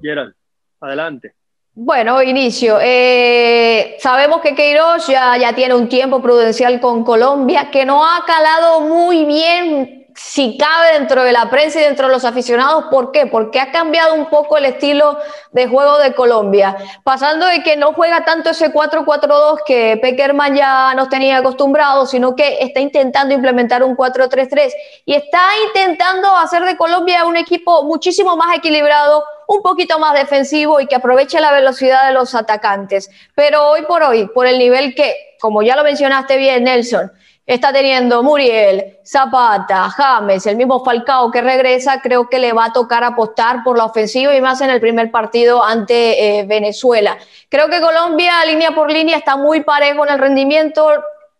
[0.00, 0.34] Gerald,
[0.80, 1.34] adelante.
[1.74, 2.78] Bueno, inicio.
[2.82, 8.24] Eh, sabemos que Queiroz ya, ya tiene un tiempo prudencial con Colombia, que no ha
[8.26, 12.84] calado muy bien si cabe dentro de la prensa y dentro de los aficionados.
[12.90, 13.26] ¿Por qué?
[13.26, 15.18] Porque ha cambiado un poco el estilo
[15.52, 20.94] de juego de Colombia, pasando de que no juega tanto ese 4-4-2 que Peckerman ya
[20.94, 24.72] nos tenía acostumbrados, sino que está intentando implementar un 4-3-3
[25.04, 30.80] y está intentando hacer de Colombia un equipo muchísimo más equilibrado, un poquito más defensivo
[30.80, 33.10] y que aproveche la velocidad de los atacantes.
[33.34, 37.12] Pero hoy por hoy, por el nivel que, como ya lo mencionaste bien, Nelson,
[37.46, 42.72] está teniendo Muriel, Zapata, James, el mismo Falcao que regresa, creo que le va a
[42.72, 47.18] tocar apostar por la ofensiva y más en el primer partido ante eh, Venezuela.
[47.48, 50.88] Creo que Colombia, línea por línea, está muy parejo en el rendimiento,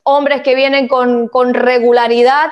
[0.03, 2.51] hombres que vienen con, con regularidad,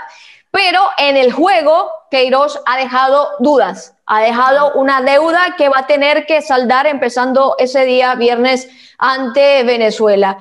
[0.53, 5.87] pero en el juego Queiroz ha dejado dudas, ha dejado una deuda que va a
[5.87, 10.39] tener que saldar empezando ese día viernes ante Venezuela.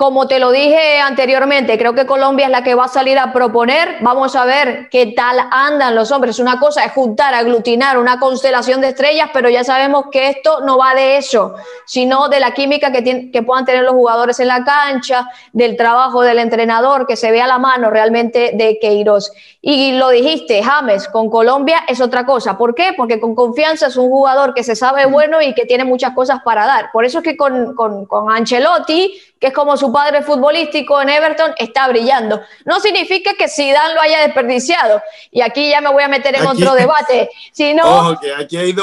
[0.00, 3.34] Como te lo dije anteriormente, creo que Colombia es la que va a salir a
[3.34, 3.98] proponer.
[4.00, 6.38] Vamos a ver qué tal andan los hombres.
[6.38, 10.78] Una cosa es juntar, aglutinar una constelación de estrellas, pero ya sabemos que esto no
[10.78, 14.64] va de eso, sino de la química que, que puedan tener los jugadores en la
[14.64, 19.30] cancha, del trabajo del entrenador, que se vea la mano realmente de Queiroz.
[19.60, 22.56] Y lo dijiste, James, con Colombia es otra cosa.
[22.56, 22.94] ¿Por qué?
[22.96, 26.40] Porque con confianza es un jugador que se sabe bueno y que tiene muchas cosas
[26.42, 26.90] para dar.
[26.90, 31.08] Por eso es que con, con, con Ancelotti que es como su padre futbolístico en
[31.08, 32.40] Everton, está brillando.
[32.64, 35.02] No significa que Zidane lo haya desperdiciado.
[35.30, 37.30] Y aquí ya me voy a meter en otro debate.
[37.52, 38.74] Sino, Ojo, que aquí hay,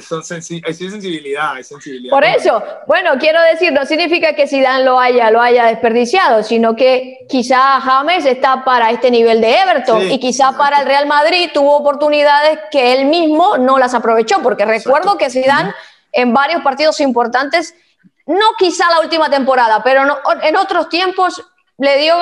[0.00, 2.10] sensibilidad, hay sensibilidad.
[2.10, 6.76] Por eso, bueno, quiero decir, no significa que Zidane lo haya, lo haya desperdiciado, sino
[6.76, 11.50] que quizá James está para este nivel de Everton y quizá para el Real Madrid
[11.52, 15.74] tuvo oportunidades que él mismo no las aprovechó, porque recuerdo que Zidane
[16.14, 17.74] en varios partidos importantes
[18.26, 20.02] no quizá la última temporada, pero
[20.42, 21.42] en otros tiempos
[21.78, 22.14] le dio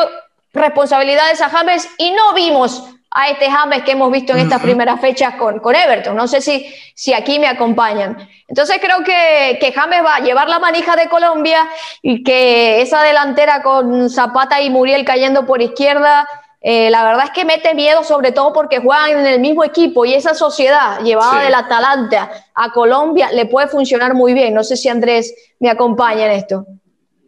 [0.52, 2.84] responsabilidades a James y no vimos
[3.14, 6.16] a este James que hemos visto en estas primeras fechas con, con, Everton.
[6.16, 8.16] No sé si, si aquí me acompañan.
[8.48, 11.68] Entonces creo que, que, James va a llevar la manija de Colombia
[12.00, 16.26] y que esa delantera con Zapata y Muriel cayendo por izquierda
[16.64, 20.04] Eh, la verdad es que mete miedo, sobre todo porque juegan en el mismo equipo
[20.04, 24.54] y esa sociedad llevada del Atalanta a Colombia le puede funcionar muy bien.
[24.54, 26.66] No sé si Andrés me acompaña en esto.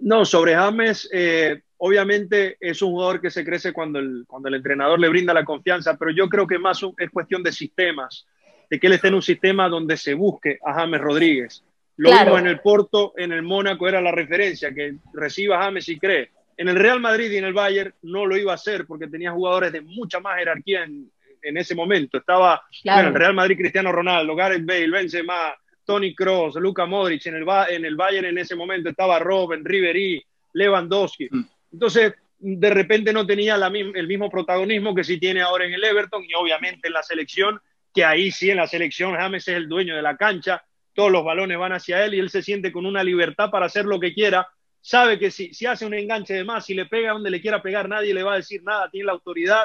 [0.00, 4.54] No, sobre James, eh, obviamente es un jugador que se crece cuando el, cuando el
[4.54, 8.26] entrenador le brinda la confianza, pero yo creo que más es cuestión de sistemas,
[8.70, 11.64] de que él esté en un sistema donde se busque a James Rodríguez.
[11.96, 15.88] Lo mismo en el Porto, en el Mónaco era la referencia, que reciba a James
[15.88, 18.86] y cree en el Real Madrid y en el Bayern no lo iba a hacer
[18.86, 21.10] porque tenía jugadores de mucha más jerarquía en,
[21.42, 22.16] ese momento.
[22.16, 27.26] Estaba en el Real Madrid Cristiano Ronaldo, Gareth Bale, Benzema, Tony Kroos, Luka Modric.
[27.26, 31.28] En el, en el Bayern en ese momento estaba Robben, Ribery, Lewandowski.
[31.30, 31.44] Mm.
[31.74, 36.24] Entonces, de repente no tenía el mismo protagonismo que sí tiene ahora en el Everton
[36.24, 37.60] y obviamente en la selección,
[37.92, 40.62] que ahí sí en la selección James es el dueño de la cancha,
[40.94, 43.84] todos los balones van hacia él y él se siente con una libertad para hacer
[43.84, 44.46] lo que quiera
[44.84, 47.62] sabe que si, si hace un enganche de más, si le pega donde le quiera
[47.62, 49.64] pegar, nadie le va a decir nada, tiene la autoridad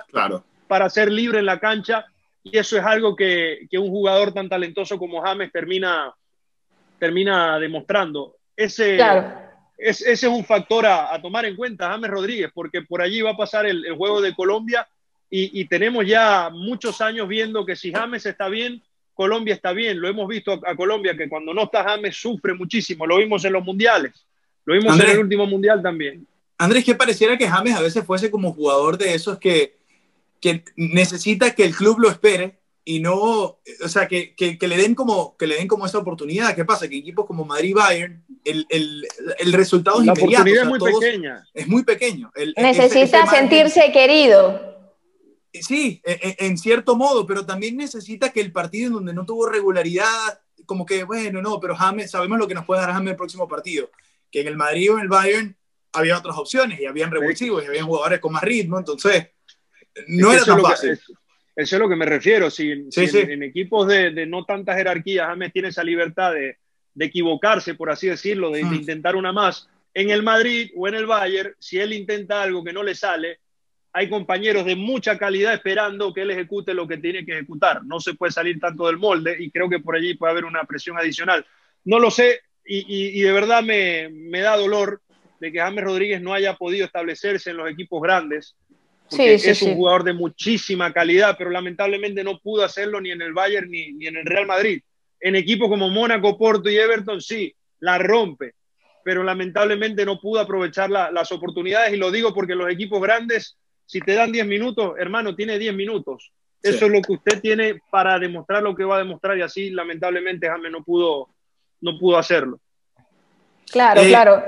[0.65, 2.05] para ser libre en la cancha.
[2.41, 6.13] Y eso es algo que, un jugador tan talentoso como James termina,
[6.97, 8.37] termina demostrando.
[8.55, 8.95] Ese,
[9.77, 13.31] es, ese es un factor a, tomar en cuenta, James Rodríguez, porque por allí va
[13.31, 14.87] a pasar el, juego de Colombia
[15.29, 18.81] y, tenemos ya muchos años viendo que si James está bien,
[19.13, 19.99] Colombia está bien.
[19.99, 23.43] Lo hemos visto a, a Colombia que cuando no está James sufre muchísimo, lo vimos
[23.43, 24.28] en los mundiales
[24.69, 26.27] lo vimos en el último mundial también.
[26.59, 29.77] Andrés, ¿qué pareciera que James a veces fuese como jugador de esos que,
[30.39, 34.93] que necesita que el club lo espere y no, o sea, que, que, le den
[34.93, 36.55] como, que le den como esa oportunidad.
[36.55, 36.87] ¿Qué pasa?
[36.87, 39.07] Que equipos como Madrid Bayern, el, el,
[39.39, 41.47] el resultado es La oportunidad es muy pequeña.
[41.53, 42.31] Es muy pequeño.
[42.55, 44.93] necesita sentirse querido.
[45.51, 49.25] Sí, e, e, en, cierto modo, pero también necesita que el partido en donde no
[49.25, 53.11] tuvo regularidad, como que, bueno, no, pero James, sabemos lo que nos puede dar James
[53.11, 53.89] el próximo partido
[54.31, 55.55] que en el Madrid o en el Bayern
[55.93, 59.29] había otras opciones y habían revulsivos y habían jugadores con más ritmo, entonces
[60.07, 60.91] no era tan fácil.
[60.91, 65.69] eso es lo que me refiero, si, En, equipos de, no tanta jerarquía James tiene
[65.69, 66.57] esa libertad de,
[67.01, 68.73] equivocarse, por así decirlo, de, mm.
[68.73, 69.69] intentar una más.
[69.93, 73.39] En el Madrid o en el Bayern, si él intenta algo que no le sale,
[73.93, 77.83] hay compañeros de mucha calidad esperando que él ejecute lo que tiene que ejecutar.
[77.85, 80.63] No se puede salir tanto del molde y creo que por allí puede haber una
[80.65, 81.45] presión adicional.
[81.85, 85.01] No lo sé, y, de verdad me, da dolor
[85.39, 88.55] de que James Rodríguez no haya podido establecerse en los equipos grandes.
[89.09, 93.33] Porque es un jugador de muchísima calidad, pero lamentablemente no pudo hacerlo ni en el
[93.33, 94.83] Bayern ni, ni en el Real Madrid.
[95.19, 98.53] En equipos como Mónaco, Porto y Everton, sí, la rompe,
[99.03, 101.93] pero lamentablemente no pudo aprovechar las oportunidades.
[101.93, 105.73] Y lo digo porque los equipos grandes, si te dan 10 minutos, hermano, tiene 10
[105.73, 106.31] minutos.
[106.61, 109.69] Eso es lo que usted tiene para demostrar lo que va a demostrar y así
[109.69, 111.29] lamentablemente James no pudo,
[111.81, 112.59] no pudo hacerlo.
[113.71, 114.43] Claro, eh, claro.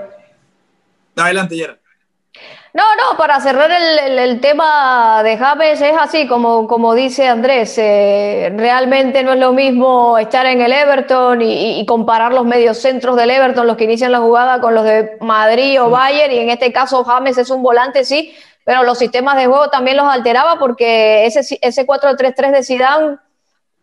[1.15, 1.81] Adelante, Gerard.
[2.73, 8.49] No, no, para cerrar el, tema de James es así, como, como dice Andrés, eh,
[8.55, 13.67] realmente no es lo mismo estar en el Everton y, comparar los mediocentros del Everton,
[13.67, 17.03] los que inician la jugada, con los de Madrid o Bayern, y en este caso
[17.03, 21.59] James es un volante, sí, pero los sistemas de juego también los alteraba porque ese,
[21.61, 23.17] ese 4-3-3 de Zidane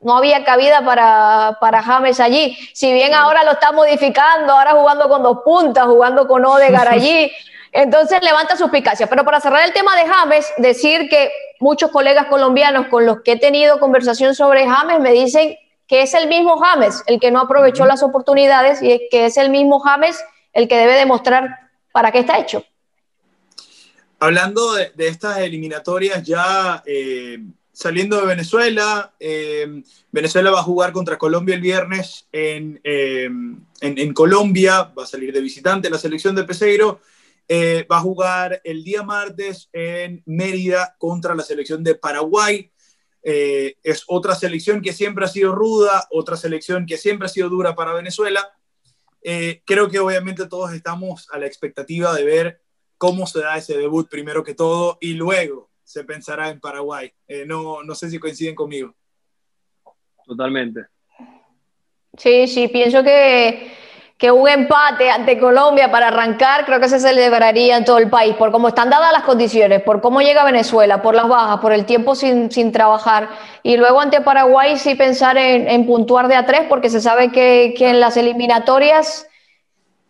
[0.01, 2.57] no había cabida para, para, James allí.
[2.73, 7.31] Si bien ahora lo está modificando, ahora jugando con dos puntas, jugando con Odegar allí,
[7.73, 9.07] entonces levanta suspicacia.
[9.07, 11.31] Pero para cerrar el tema de James, decir que
[11.61, 15.57] muchos colegas colombianos con los que he tenido conversación sobre James me dicen
[15.87, 19.51] que es el mismo James el que no aprovechó las oportunidades y que es el
[19.51, 22.65] mismo James el que debe demostrar para qué está hecho.
[24.21, 26.83] Hablando de, estas eliminatorias ya...
[26.87, 27.39] Eh,
[27.79, 29.15] saliendo de Venezuela.
[29.21, 33.31] Eh, Venezuela va a jugar contra Colombia el viernes en, eh,
[33.81, 37.01] en, Colombia, va a salir de visitante la selección de Peseiro.
[37.47, 42.69] Eh, va a jugar el día martes en Mérida contra la selección de Paraguay.
[43.23, 47.77] es otra selección que siempre ha sido ruda, otra selección que siempre ha sido dura
[47.77, 48.43] para Venezuela.
[49.65, 52.61] creo que obviamente todos estamos a la expectativa de ver
[52.97, 57.11] cómo se da ese debut primero que todo y luego se pensará en Paraguay.
[57.27, 58.95] Eh, no, no sé si coinciden conmigo.
[60.27, 60.83] Totalmente.
[62.15, 63.73] Sí, sí, pienso que,
[64.19, 68.37] que un empate ante Colombia para arrancar creo que se celebraría en todo el país,
[68.37, 71.87] por cómo están dadas las condiciones, por cómo llega Venezuela, por las bajas, por el
[71.87, 73.31] tiempo sin, sin trabajar.
[73.63, 77.33] Y luego ante Paraguay sí pensar en, en puntuar de a tres, porque se sabe
[77.33, 79.27] que, que en las eliminatorias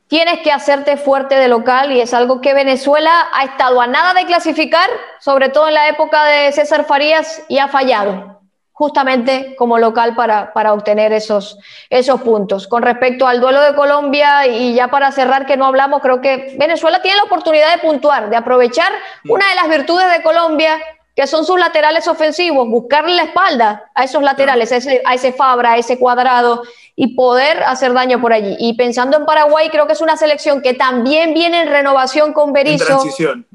[0.08, 4.14] tienes que hacerte fuerte de local y es algo que Venezuela ha estado a nada
[4.14, 4.88] de clasificar,
[5.20, 8.38] sobre todo en la época de César Farías, y ha fallado
[8.72, 11.58] justamente como local para, para obtener esos,
[11.90, 12.68] esos puntos.
[12.68, 16.54] Con respecto al duelo de Colombia, y ya para cerrar que no hablamos, creo que
[16.56, 18.92] Venezuela tiene la oportunidad de puntuar, de aprovechar
[19.28, 20.78] una de las virtudes de Colombia,
[21.16, 25.32] que son sus laterales ofensivos, buscarle la espalda a esos laterales, a ese, a ese
[25.32, 26.62] Fabra, a ese cuadrado
[27.00, 28.56] y poder hacer daño por allí.
[28.58, 32.52] Y pensando en Paraguay, creo que es una selección que también viene en renovación con
[32.52, 32.82] Berizzo.
[32.82, 33.46] En transición.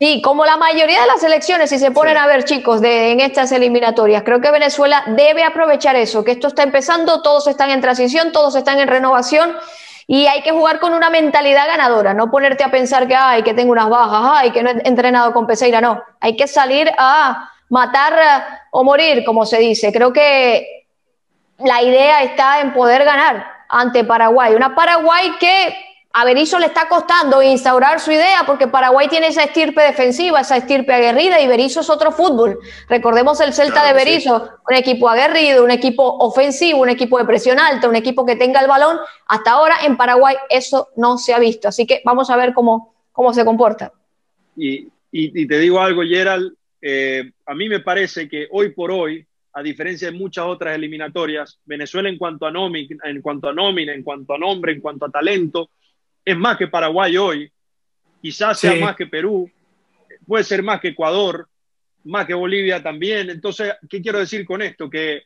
[0.00, 3.20] Sí, como la mayoría de las selecciones, si se ponen a ver, chicos, de, en
[3.20, 7.82] estas eliminatorias, creo que Venezuela debe aprovechar eso, que esto está empezando, todos están en
[7.82, 9.54] transición, todos están en renovación
[10.06, 13.52] y hay que jugar con una mentalidad ganadora, no ponerte a pensar que, ay, que
[13.52, 17.50] tengo unas bajas, ay, que no he entrenado con Peseira, no, hay que salir a
[17.68, 19.92] matar eh, o morir, como se dice.
[19.92, 20.81] Creo que
[21.64, 25.74] la idea está en poder ganar ante Paraguay, una Paraguay que
[26.14, 30.58] a Berizzo le está costando instaurar su idea porque Paraguay tiene esa estirpe defensiva, esa
[30.58, 32.58] estirpe aguerrida y Berizzo es otro fútbol.
[32.88, 37.58] Recordemos el Celta de Berizzo, un equipo aguerrido, un equipo ofensivo, un equipo de presión
[37.58, 38.98] alta, un equipo que tenga el balón.
[39.26, 42.94] Hasta ahora en Paraguay eso no se ha visto, así que vamos a ver cómo,
[43.12, 43.92] cómo se comporta.
[44.56, 44.90] Y,
[45.46, 46.52] te digo algo, Gerald,
[46.82, 51.58] eh, a mí me parece que hoy por hoy, a diferencia de muchas otras eliminatorias,
[51.64, 55.04] Venezuela en cuanto a nómina, en cuanto a nómina, en cuanto a nombre, en cuanto
[55.04, 55.70] a talento,
[56.24, 57.52] es más que Paraguay hoy,
[58.20, 59.50] quizás sea más que Perú,
[60.26, 61.48] puede ser más que Ecuador,
[62.04, 63.30] más que Bolivia también.
[63.30, 64.88] Entonces, ¿qué quiero decir con esto?
[64.88, 65.24] Que,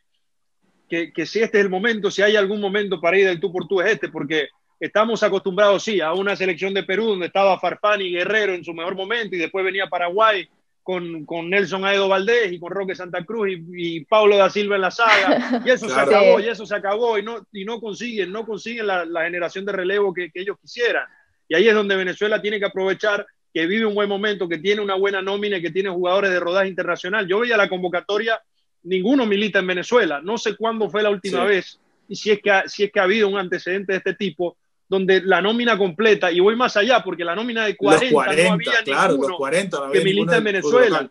[0.89, 3.69] que, si este es el momento, si hay algún momento para ir del tú por
[3.69, 4.49] tú es este, porque
[4.81, 8.75] estamos acostumbrados, sí, a una selección de Perú donde estaba Farfán y Guerrero en su
[8.75, 10.49] mejor momento y después venía Paraguay
[10.87, 14.83] con, con Nelson Aedo Valdés y con Roque Santa Cruz y, Pablo da Silva en
[14.83, 15.61] la saga.
[15.67, 18.87] Y eso se acabó, y eso se acabó, y no, y no consiguen, no consiguen
[18.87, 21.09] la, generación de relevo que, ellos quisieran.
[21.49, 24.81] Y ahí es donde Venezuela tiene que aprovechar que vive un buen momento, que tiene
[24.81, 27.27] una buena nómina, que tiene jugadores de rodaje internacional.
[27.27, 28.41] Yo veía la convocatoria,
[28.85, 30.21] ninguno milita en Venezuela.
[30.23, 33.05] No sé cuándo fue la última vez y si es, que si es que ha
[33.05, 34.57] habido un antecedente de este tipo
[34.89, 38.83] donde la nómina completa, y voy más allá, porque la nómina de 40, no había
[38.85, 41.11] claro, los 40 que milita en Venezuela.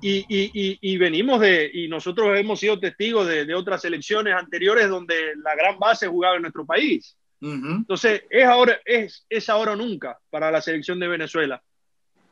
[0.00, 4.88] Y, y, y, venimos de, y nosotros hemos sido testigos de, de, otras elecciones anteriores
[4.88, 7.16] donde la gran base jugaba en nuestro país.
[7.40, 11.62] Entonces, es ahora, es, es ahora o nunca para la selección de Venezuela.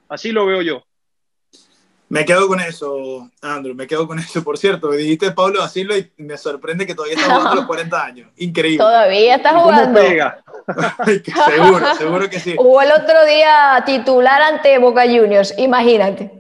[0.09, 0.85] Así lo veo yo.
[2.09, 4.43] Me quedo con eso, Andrew, me quedo con eso.
[4.45, 7.67] Por cierto, me dijiste Pablo Silva y me sorprende que todavía está jugando a los
[7.67, 8.31] 40 años.
[8.37, 8.79] Increíble.
[8.79, 10.01] Todavía está jugando.
[11.47, 12.55] seguro, seguro que sí.
[12.59, 16.31] Hubo el otro día titular ante Boca Juniors, imagínate.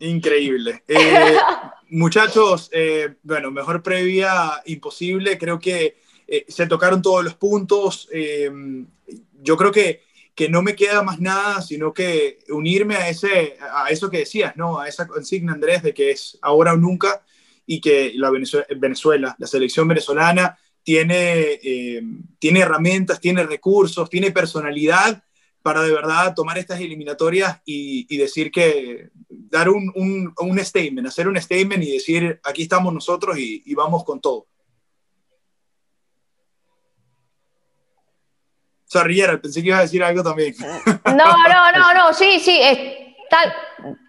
[0.00, 0.82] Increíble.
[0.88, 1.36] Eh,
[1.90, 5.38] muchachos, eh, bueno, mejor previa imposible.
[5.38, 8.08] Creo que eh, se tocaron todos los puntos.
[9.40, 10.02] yo creo que
[10.34, 14.56] que no me queda más nada sino que unirme a, ese, a eso que decías,
[14.56, 14.78] ¿no?
[14.78, 17.22] A esa consigna, Andrés, de que es ahora o nunca
[17.66, 22.02] y que la Venezuela, la selección venezolana tiene, eh,
[22.38, 25.22] tiene herramientas, tiene recursos, tiene personalidad
[25.62, 31.40] para de verdad tomar estas eliminatorias y, decir que, dar un, un, statement, hacer un
[31.40, 34.48] statement y decir, aquí estamos nosotros y vamos con todo.
[38.92, 40.54] Sorry, pensé que iba a decir algo también.
[41.06, 42.78] No, no, no, no, sí, sí, es
[43.30, 43.54] tal,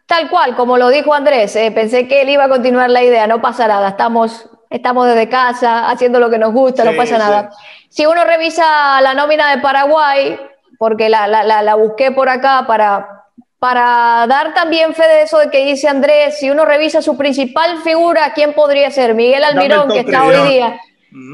[0.06, 3.26] tal cual, como lo dijo Andrés, eh, pensé que él iba a continuar la idea,
[3.26, 7.50] no pasa nada, estamos, estamos desde casa haciendo lo que nos gusta, no pasa nada.
[7.88, 10.38] Si uno revisa la nómina de Paraguay,
[10.78, 13.24] porque la, la, la, busqué por acá para,
[13.60, 17.82] para dar también fe de eso de que dice Andrés, si uno revisa su principal
[17.84, 19.16] figura, ¿quién podría ser?
[19.16, 20.78] Miguel Almirón, que está hoy día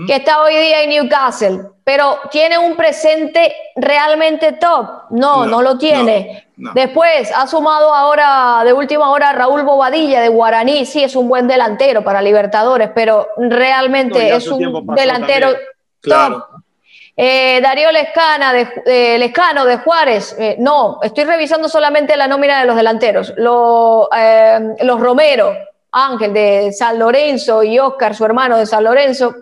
[0.07, 5.03] que está hoy día en Newcastle, pero ¿tiene un presente realmente top?
[5.11, 6.47] No, no, lo tiene.
[6.55, 11.47] Después ha sumado ahora de última hora Raúl Bobadilla de Guaraní, sí es un buen
[11.47, 15.55] delantero para Libertadores, pero realmente es un delantero
[16.01, 16.43] top.
[17.15, 22.65] Eh, Darío Lescana de, Lescano de Juárez, eh, no, estoy revisando solamente la nómina de
[22.65, 23.33] los delanteros.
[23.37, 25.53] Eh, los Romero,
[25.91, 29.35] Ángel de San Lorenzo y Oscar, su hermano de San Lorenzo,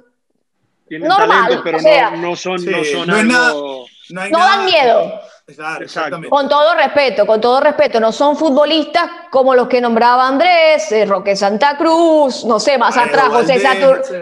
[0.87, 1.79] tienen talento, pero
[2.17, 3.85] no, son, no son algo...
[4.09, 5.21] no, dan miedo.
[5.47, 6.29] Exactamente.
[6.29, 11.05] Con todo respeto, con todo respeto, no son futbolistas como los que nombraba Andrés, eh,
[11.05, 13.29] Roque Santa Cruz, no sé, más atrás,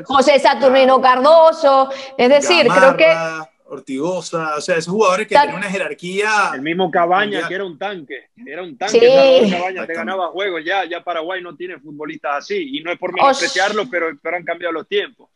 [0.06, 1.90] José, Saturnino Cardoso.
[2.16, 3.12] Es decir, creo que.
[3.68, 6.52] Ortigosa, o sea, esos jugadores que tienen una jerarquía.
[6.54, 9.00] El mismo Cabaña, que era un tanque, era un tanque.
[9.00, 9.52] Sí.
[9.52, 13.12] Cabaña te ganaba juegos, ya, ya Paraguay no tiene futbolistas así, y no es por
[13.12, 15.30] menospreciarlo, pero, pero han cambiado los tiempos.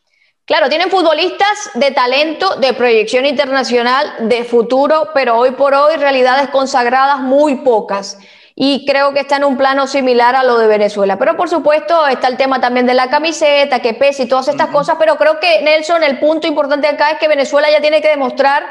[0.50, 6.50] Claro, tienen futbolistas de talento, de proyección internacional, de futuro, pero hoy por hoy realidades
[6.50, 8.18] consagradas muy pocas.
[8.56, 11.20] Y creo que está en un plano similar a lo de Venezuela.
[11.20, 14.70] Pero por supuesto está el tema también de la camiseta, que pesa y todas estas
[14.70, 14.96] cosas.
[14.98, 18.66] Pero creo que, Nelson, el punto importante acá es que Venezuela ya tiene que demostrar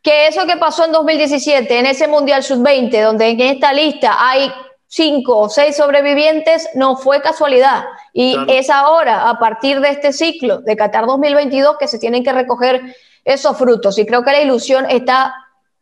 [0.00, 4.52] que eso que pasó en 2017, en ese Mundial Sub-20, donde en esta lista hay
[4.88, 7.84] cinco o seis sobrevivientes no fue casualidad.
[8.12, 12.32] Y es ahora, a partir de este ciclo de Qatar 2022, que se tienen que
[12.32, 13.98] recoger esos frutos.
[13.98, 15.34] Y creo que la ilusión está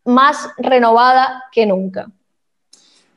[0.04, 2.08] más renovada que nunca.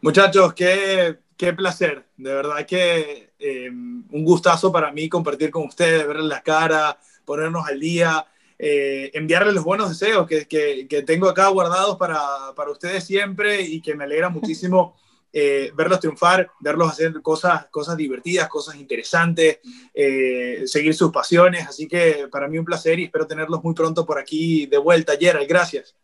[0.02, 2.06] Muchachos, qué, qué placer.
[2.16, 7.68] De verdad que eh, un gustazo para mí compartir con ustedes, verles la cara, ponernos
[7.68, 8.26] al día.
[8.62, 12.20] Eh, enviarles los buenos deseos que, que, tengo acá guardados para,
[12.58, 14.98] para, ustedes siempre y que me alegra muchísimo
[15.32, 19.60] eh, verlos triunfar, verlos hacer cosas, cosas divertidas, cosas interesantes,
[19.94, 21.68] eh, seguir sus pasiones.
[21.68, 25.14] Así que para mí un placer y espero tenerlos muy pronto por aquí de vuelta.
[25.20, 25.96] Gerald, gracias.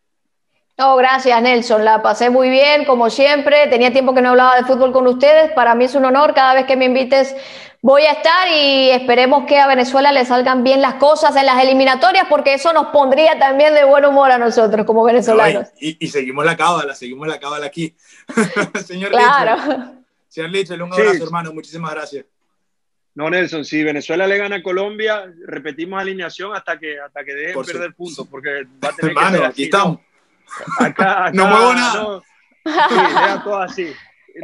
[0.78, 3.66] No, gracias Nelson, la pasé muy bien, como siempre.
[3.68, 5.50] Tenía tiempo que no hablaba de fútbol con ustedes.
[5.52, 7.34] Para mí es un honor cada vez que me invites
[7.82, 11.62] voy a estar y esperemos que a Venezuela le salgan bien las cosas en las
[11.62, 15.68] eliminatorias, porque eso nos pondría también de buen humor a nosotros como venezolanos.
[15.80, 17.96] y, seguimos la cábala, seguimos la cábala aquí.
[18.84, 19.94] Señor claro.
[20.28, 21.52] Señor Lichel, un abrazo, hermano.
[21.52, 22.26] Muchísimas gracias.
[23.14, 27.64] No, Nelson, si Venezuela le gana a Colombia, repetimos alineación hasta que, hasta que dejen
[27.64, 30.00] perder puntos, porque va a tener hermano, aquí estamos.
[30.78, 32.02] Acá, no muevo nada.
[32.02, 33.94] No, sí, todo así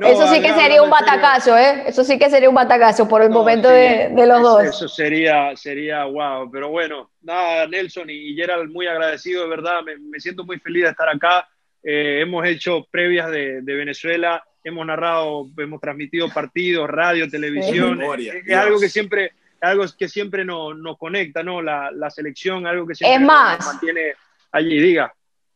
[0.00, 1.84] eso sí que sería un batacazo, ¿eh?
[1.86, 4.64] Eso sí que sería un batacazo por el momento de, los dos.
[4.64, 6.50] Eso sería, sería wow.
[6.50, 9.80] Pero bueno, nada, Nelson y Gerald, muy agradecido, de verdad.
[9.82, 11.48] Me, siento muy feliz de estar acá.
[11.82, 18.00] Eh, hemos hecho previas de, Venezuela, hemos narrado, hemos transmitido partidos, radio, televisión.
[18.46, 21.60] es, algo que siempre, algo que siempre nos, conecta, ¿no?
[21.60, 24.14] La, selección, algo que siempre nos mantiene
[24.52, 24.80] allí.
[24.80, 25.12] Diga.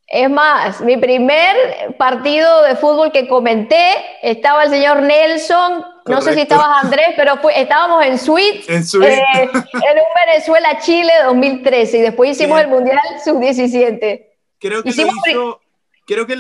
[0.09, 1.57] Es más, mi primer
[1.99, 3.91] partido de fútbol que comenté
[4.23, 9.49] estaba el señor Nelson, no sé si estabas Andrés, pero estábamos en suite, en, eh,
[9.51, 14.27] en un Venezuela-Chile 2013 y después hicimos el Mundial Sub-17.
[14.61, 15.61] Creo que hizo,
[16.07, 16.39] creo que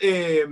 [0.00, 0.46] eh,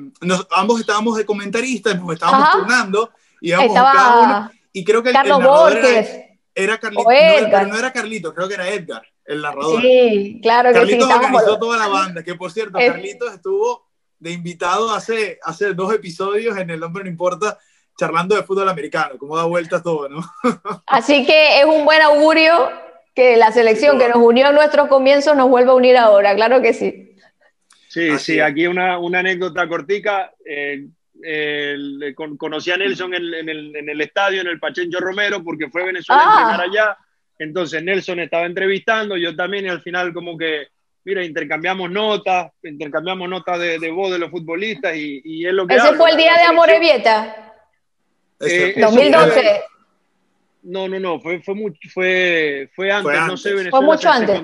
[0.51, 6.25] ambos estábamos de comentaristas, nos estábamos turnando y cada uno, y creo que Carlos Borges.
[6.55, 9.81] Era, Carlito, no, pero no era Carlito, creo que era Edgar el narrador.
[9.81, 11.01] Sí, claro que sí.
[11.01, 13.87] organizó toda la banda, que por cierto, Carlitos estuvo
[14.19, 17.59] de invitado hace, hace dos episodios en El Hombre No Importa,
[17.99, 20.23] charlando de fútbol americano, cómo da vueltas todo, ¿no?
[20.87, 22.71] Así que es un buen augurio
[23.15, 26.63] que la selección que nos unió en nuestros comienzos nos vuelva a unir ahora, claro
[26.63, 27.17] que sí.
[27.89, 30.33] Sí, sí, aquí una, una anécdota cortica.
[30.47, 30.87] Eh,
[32.39, 35.87] conocí a Nelson en, el, en, el, estadio, en el Pachencho Romero, porque fue a
[35.87, 36.41] Venezuela a ah.
[36.41, 36.99] entrenar allá
[37.39, 40.69] entonces Nelson estaba entrevistando, yo también, y al final como que,
[41.05, 45.67] mira, intercambiamos notas, intercambiamos notas de, de voz de los futbolistas y, y es lo
[45.67, 45.77] que...
[45.77, 47.55] Ese fue el día de Amorevieta.
[48.41, 49.61] Eh, 2012.
[50.65, 53.71] no, no, no, fue, fue, mucho, fue, fue antes, no sé, Venezuela.
[53.71, 54.41] Fue mucho antes.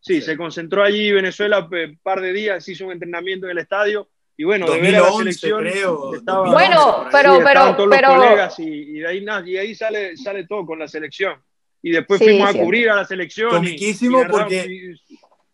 [0.00, 4.08] sí, se concentró allí Venezuela un par de días, hizo un entrenamiento en el estadio
[4.36, 8.16] y bueno, de ver a la selección creo, estaba, bueno, pero, pero, todos pero, los
[8.16, 11.34] colegas y, y, de ahí, y ahí sale, sale todo con la selección
[11.82, 13.50] y después fuimos a cubrir a la selección.
[13.50, 14.94] Comiquísimo porque...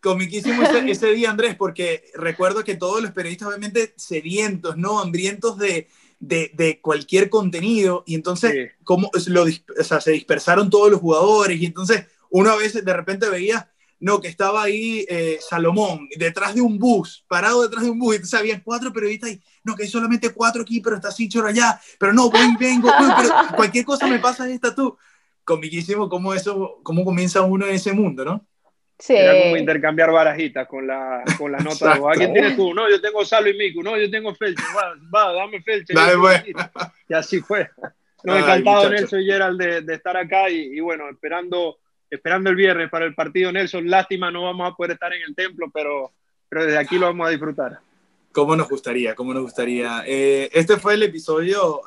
[0.01, 5.01] Comiquísimo ese, día, Andrés, porque recuerdo que todos los periodistas, obviamente, sedientos, ¿no?
[5.01, 5.89] Hambrientos de,
[6.21, 11.59] de, de cualquier contenido, y entonces, como lo, o sea, se dispersaron todos los jugadores,
[11.59, 13.69] y entonces uno a veces de repente veía,
[13.99, 18.13] no, que estaba ahí eh, Salomón, detrás de un bus, parado detrás de un bus,
[18.13, 21.45] y entonces había cuatro periodistas y, no, que hay solamente cuatro aquí, pero está Sichor
[21.45, 24.97] allá, pero no, voy, vengo, pero cualquier cosa me pasa esta tú
[25.49, 28.45] comiquísimo cómo eso, cómo comienza uno en ese mundo, ¿no?
[28.99, 29.15] Sí.
[29.15, 31.99] Era como intercambiar barajitas con, la, con las notas.
[31.99, 32.71] ¿A quién tienes tú?
[32.73, 33.81] No, yo tengo Salo y Miku.
[33.81, 34.61] No, yo tengo Felche.
[34.75, 35.93] Va, va dame Felche.
[35.93, 36.43] Dale, pues.
[37.07, 37.67] Y así fue.
[38.23, 41.77] Nos ha encantado Nelson y Gerald de, de estar acá y, y, bueno, esperando,
[42.09, 43.89] esperando el viernes para el partido Nelson.
[43.89, 46.11] Lástima, no vamos a poder estar en el templo, pero,
[46.47, 47.79] pero desde aquí lo vamos a disfrutar.
[48.39, 49.15] ¿Cómo nos gustaría?
[49.15, 50.01] ¿Cómo nos gustaría?
[50.07, 51.81] Eh, este fue el episodio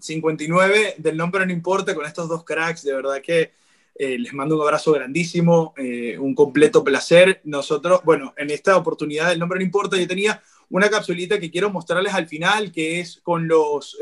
[0.00, 2.82] 59 eh, del Nombre No Importa con estos dos cracks.
[2.82, 3.52] De verdad que
[3.94, 5.72] eh, les mando un abrazo grandísimo,
[6.18, 7.40] un completo placer.
[7.44, 11.70] Nosotros, bueno, en esta oportunidad del Nombre No Importa yo tenía una capsulita que quiero
[11.70, 13.96] mostrarles al final, que es con los,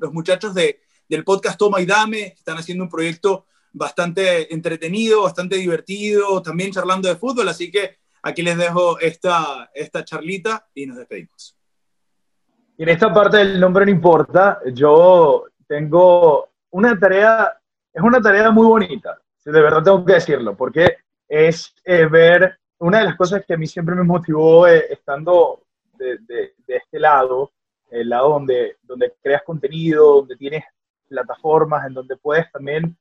[0.00, 2.34] los muchachos de, del podcast Toma y Dame.
[2.36, 7.48] Están haciendo un proyecto bastante entretenido, bastante divertido, también charlando de fútbol.
[7.48, 11.56] Así que aquí les dejo esta, esta charlita y nos despedimos.
[12.76, 17.58] Y en esta parte del nombre no importa, yo tengo una tarea,
[17.92, 19.18] es una tarea muy bonita,
[19.52, 23.56] de verdad tengo que decirlo, porque es eh, ver una de las cosas que a
[23.56, 25.62] mí siempre me motivó eh, estando
[25.96, 27.52] de, de, este lado,
[27.90, 30.64] el lado donde, donde creas contenido, donde tienes
[31.08, 32.96] plataformas, en donde puedes también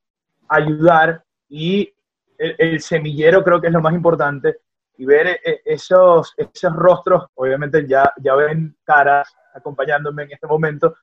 [0.47, 1.93] ayudar y
[2.38, 4.57] el, el semillero creo que es lo más importante,
[4.97, 10.95] y ver eh, esos, esos rostros, obviamente ya, ya ven caras acompañándome en este momento,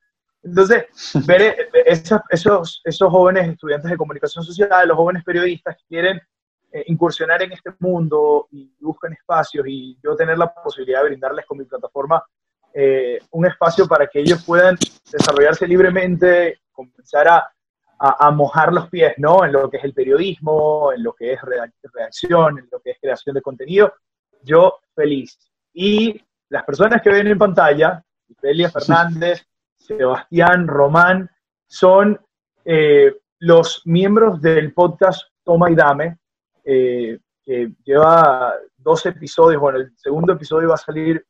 [0.43, 0.87] Entonces,
[1.27, 6.21] ver esos, esos jóvenes estudiantes de comunicación social, los jóvenes periodistas que quieren
[6.73, 11.47] eh, incursionar en este mundo y buscan espacios y yo tener la posibilidad de brindarles
[11.47, 12.25] con mi plataforma
[12.77, 14.77] eh, un espacio para que ellos puedan
[15.13, 17.54] desarrollarse libremente, comenzar a,
[18.07, 19.45] a, mojar los pies, ¿no?
[19.45, 22.99] En lo que es el periodismo, en lo que es redacción, en lo que es
[23.01, 23.95] creación de contenido.
[24.43, 25.39] Yo feliz.
[25.73, 28.05] Y las personas que ven en pantalla,
[28.43, 29.47] Delia Fernández,
[29.77, 31.31] Sebastián, Román,
[31.67, 32.21] son
[32.65, 36.19] eh, los miembros del podcast Toma y Dame,
[36.65, 41.27] eh, que lleva dos episodios, bueno, el segundo episodio va a salir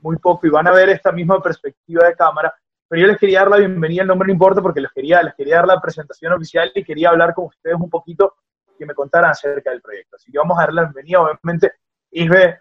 [0.00, 2.54] muy poco y van a ver esta misma perspectiva de cámara,
[2.88, 5.34] pero yo les quería dar la bienvenida, el nombre no importa porque les quería, les
[5.34, 8.36] quería dar la presentación oficial y quería hablar con ustedes un poquito
[8.78, 10.16] que me contaran acerca del proyecto.
[10.16, 11.72] Así que vamos a dar la bienvenida, obviamente,
[12.10, 12.60] Isbe,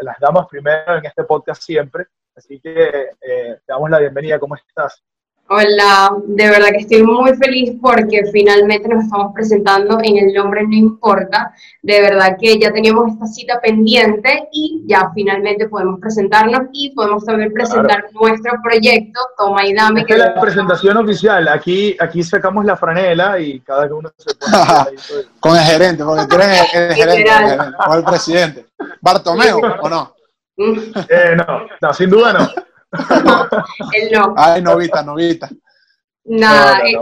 [0.00, 4.54] las damos primero en este podcast siempre, así que eh, te damos la bienvenida, ¿cómo
[4.54, 5.02] estás?
[5.50, 10.62] Hola, de verdad que estoy muy feliz porque finalmente nos estamos presentando en El Nombre
[10.66, 11.54] No Importa.
[11.80, 17.24] De verdad que ya teníamos esta cita pendiente y ya finalmente podemos presentarnos y podemos
[17.24, 20.02] también presentar nuestro proyecto Toma y Dame.
[20.02, 21.48] Esta es la presentación oficial.
[21.48, 24.50] Aquí, aquí sacamos la franela y cada uno se pone
[25.40, 27.30] Con el gerente, porque tú eres el, gerente,
[27.88, 28.66] o el presidente.
[29.00, 30.14] ¿Bartomeo o no?
[30.60, 32.48] Eh, no, no, sin duda no.
[33.94, 34.34] Él no.
[34.36, 35.48] Ay, novita, novita.
[36.24, 36.96] Nada, eh,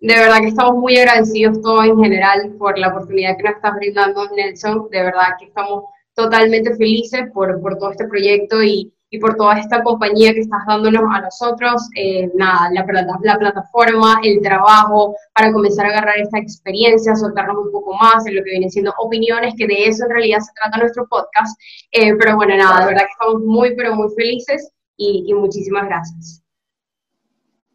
[0.00, 3.74] de verdad que estamos muy agradecidos todos en general por la oportunidad que nos estás
[3.76, 4.88] brindando, Nelson.
[4.90, 5.84] De verdad que estamos
[6.14, 10.60] totalmente felices por, por todo este proyecto y, y, por toda esta compañía que estás
[10.66, 11.88] dándonos a nosotros.
[11.96, 12.84] Eh, nada, la,
[13.22, 18.36] la, plataforma, el trabajo, para comenzar a agarrar esta experiencia, soltarnos un poco más en
[18.36, 21.60] lo que vienen siendo opiniones, que de eso en realidad se trata nuestro podcast.
[21.90, 26.44] Eh, pero bueno, nada, de verdad que estamos muy, pero muy felices y, muchísimas gracias.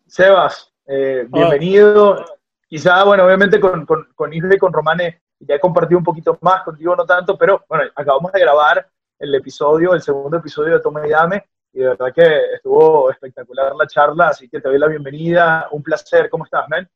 [0.06, 2.24] Sebas, eh, bienvenido.
[2.68, 6.38] Quizá, bueno, obviamente con, con, con Isle y con Romane ya he compartido un poquito
[6.42, 8.88] más, contigo no tanto, pero bueno, acabamos de grabar
[9.20, 13.76] el episodio, el segundo episodio de Toma y Dame, y de verdad que estuvo espectacular
[13.76, 16.90] la charla, así que te doy la bienvenida, un placer, ¿cómo estás, man?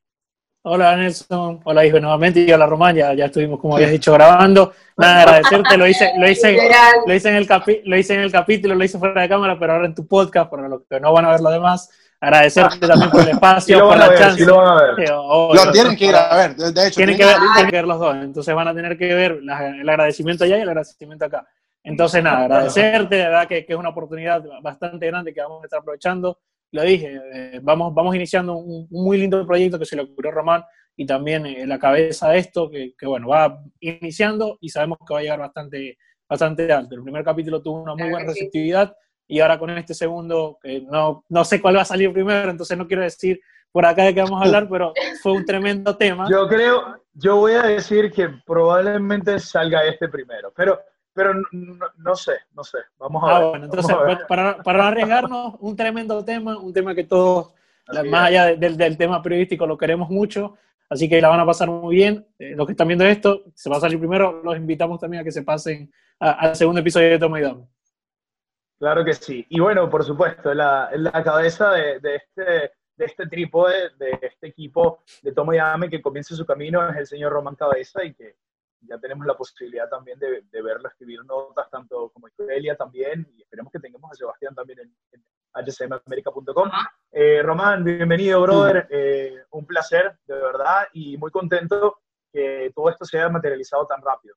[0.70, 2.42] Hola Nelson, hola Isbe nuevamente.
[2.42, 4.74] Y hola Román, ya, estuvimos como habías dicho grabando.
[4.98, 6.58] Nada, agradecerte, lo hice, lo hice,
[7.06, 7.48] lo hice, en el
[7.86, 10.52] lo hice en el capítulo, lo hice fuera de cámara, pero ahora en tu podcast,
[10.52, 11.90] para los que no van a ver lo demás,
[12.20, 14.46] agradecerte también por el espacio, por la chance.
[14.46, 16.98] lo, lo tienen que ir a ver, de hecho.
[16.98, 19.90] Tienen, que ver, tienen que ver los dos, entonces van a tener que ver el
[19.90, 21.48] agradecimiento allá y el agradecimiento acá.
[21.82, 25.68] Entonces, nada, agradecerte, de verdad que, que es una oportunidad bastante grande que vamos a
[25.68, 26.40] estar aprovechando
[26.72, 30.36] lo dije, eh, vamos, vamos iniciando un, muy lindo proyecto que se le ocurrió a
[30.36, 30.64] Román
[30.96, 35.20] y también eh, la cabeza de esto, que, bueno, va iniciando y sabemos que va
[35.20, 35.98] a llegar bastante,
[36.28, 36.96] bastante alto.
[36.96, 38.96] El primer capítulo tuvo una muy buena receptividad
[39.28, 42.78] y ahora con este segundo, que no, no sé cuál va a salir primero, entonces
[42.78, 43.40] no quiero decir
[43.72, 46.28] por acá de qué vamos a hablar, pero fue un tremendo tema.
[46.30, 50.80] Yo creo, yo voy a decir que probablemente salga este primero, pero
[51.18, 52.78] pero no, sé, no sé.
[53.00, 53.50] Vamos a ah, ver.
[53.50, 53.96] Bueno, entonces,
[54.28, 57.56] para, para arriesgarnos, un tremendo tema, un tema que todos,
[58.06, 60.58] más allá del, del, tema periodístico, lo queremos mucho,
[60.88, 62.28] así que la van a pasar muy bien.
[62.38, 65.24] Eh, los que están viendo esto, se va a salir primero, los invitamos también a
[65.24, 67.66] que se pasen al segundo episodio de Toma y Dame.
[68.78, 69.44] Claro que sí.
[69.50, 72.44] Y bueno, por supuesto, la, la cabeza de, de, este,
[72.96, 76.96] de este trípode, de este equipo de Toma y Dame que comienza su camino es
[76.96, 78.36] el señor Román Cabeza y que
[78.82, 83.42] ya tenemos la posibilidad también de, de verlo escribir notas, tanto como Elia también, y
[83.42, 85.24] esperemos que tengamos a Sebastián también en, en
[85.54, 86.70] hcmamerica.com.
[87.12, 88.88] Eh, Román, bienvenido, brother.
[88.90, 92.00] Eh, un placer, de verdad, y muy contento
[92.32, 94.36] que todo esto se haya materializado tan rápido.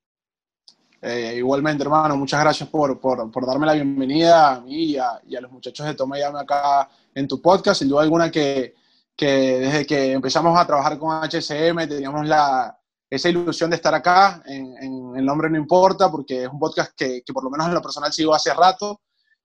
[1.03, 5.21] Eh, igualmente, hermano, muchas gracias por, por, por, darme la bienvenida a mí y a,
[5.27, 7.79] y a los muchachos de Toma y Llame acá en tu podcast.
[7.79, 8.75] Sin duda alguna que,
[9.17, 12.80] que desde que empezamos a trabajar con HCM teníamos la,
[13.11, 17.23] esa ilusión de estar acá, en, El Nombre No Importa, porque es un podcast que,
[17.27, 19.01] que, por lo menos en lo personal sigo hace rato.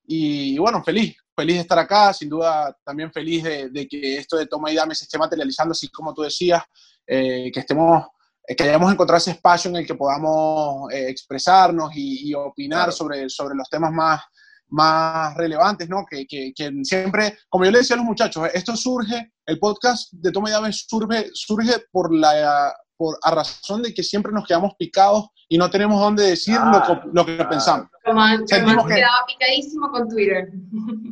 [0.05, 4.37] Y, bueno, feliz, feliz de estar acá, sin duda también feliz de, de, que esto
[4.37, 6.61] de toma y dame se esté materializando, así como tú decías,
[7.07, 8.05] eh, que estemos,
[8.47, 13.27] que hayamos encontrado ese espacio en el que podamos eh, expresarnos y, y opinar sobre,
[13.29, 14.21] sobre los temas más,
[14.67, 16.05] más relevantes, ¿no?
[16.07, 20.13] Que, que, que, siempre, como yo le decía a los muchachos, esto surge, el podcast
[20.13, 24.45] de Toma y Dame surge, surge por la, por, a razón de que siempre nos
[24.47, 27.87] quedamos picados y no tenemos dónde decir lo, lo, que pensamos.
[28.03, 30.49] Román, quedaba picadísimo con Twitter.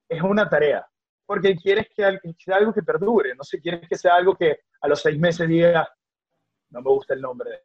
[0.10, 0.86] es una tarea,
[1.26, 4.88] porque quieres que sea algo que perdure, no sé, quieres que sea algo que a
[4.88, 5.88] los seis meses diga,
[6.72, 7.62] no me gusta el nombre de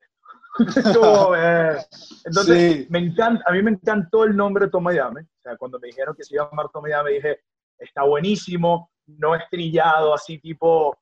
[2.24, 5.22] Entonces, me encanta, a mí me encantó el nombre Toma Llame.
[5.22, 7.40] O sea, cuando me dijeron que se iba a llamar Toma Llame, dije,
[7.78, 10.96] está buenísimo, no estrillado, así tipo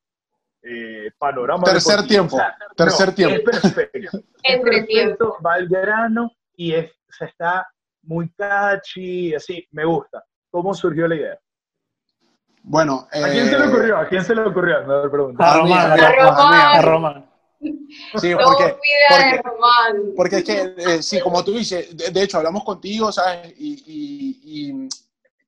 [0.63, 1.65] eh, panorama.
[1.65, 2.39] Tercer tiempo,
[2.77, 3.51] tercer tiempo.
[3.51, 4.19] Es perfecto.
[4.43, 7.67] es perfecto, va al grano y es, se está
[8.03, 10.25] muy catchy, así, me gusta.
[10.51, 11.39] ¿Cómo surgió la idea?
[12.65, 13.99] Bueno, ¿a quién se le eh, ocurrió?
[13.99, 14.79] ¿A quién se le ocurrió?
[14.79, 17.32] A Román, a Román.
[17.63, 18.77] Sí, porque,
[19.09, 19.43] porque,
[20.17, 23.55] porque, es que, eh, sí, como tú dices, de, hecho hablamos contigo, ¿sabes?
[23.57, 24.89] Y,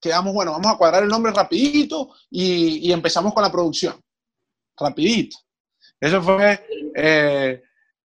[0.01, 3.95] quedamos, bueno, vamos a cuadrar el nombre rapidito y, empezamos con la producción.
[4.77, 5.39] Rapidito.
[6.01, 7.63] Eso fue, eh,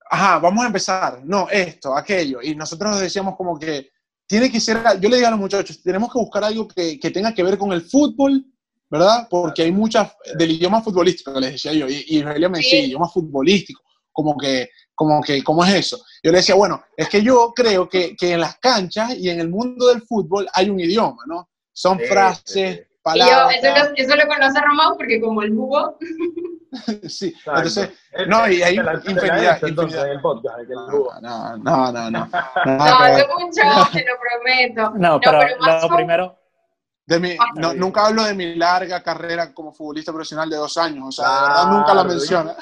[0.10, 1.22] ajá, vamos a empezar.
[1.26, 2.42] No, esto, aquello.
[2.42, 3.90] Y nosotros decíamos como que
[4.26, 7.12] tiene que ser, yo le digo a los muchachos, tenemos que buscar algo que, que
[7.12, 8.46] tenga que ver con el fútbol,
[8.90, 9.28] ¿verdad?
[9.30, 13.82] Porque hay muchas, del idioma futbolístico, les decía yo, y, y me decía, idioma futbolístico
[14.20, 15.98] como que, como que, ¿cómo es eso?
[16.22, 19.40] Yo le decía, bueno, es que yo creo que, que en las canchas y en
[19.40, 21.50] el mundo del fútbol hay un idioma, ¿no?
[21.72, 23.56] Son frases, palabras.
[23.56, 25.98] Y yo, eso, lo, eso lo conoce Román porque como el jugo.
[27.08, 27.92] sí, entonces,
[28.28, 32.12] no, y hay infinidad, entonces, en el podcast, el No, no, no, no.
[32.12, 32.30] No,
[32.66, 33.62] no yo mucho,
[33.94, 34.94] te lo prometo.
[34.98, 36.36] No, pero, lo primero...
[37.06, 41.06] De mi, no, nunca hablo de mi larga carrera como futbolista profesional de dos años,
[41.08, 42.56] o sea, de verdad nunca la menciona.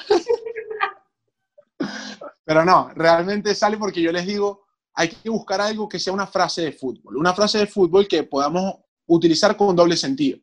[2.44, 6.26] Pero no, realmente sale porque yo les digo, hay que buscar algo que sea una
[6.26, 8.76] frase de fútbol, una frase de fútbol que podamos
[9.06, 10.40] utilizar con doble sentido.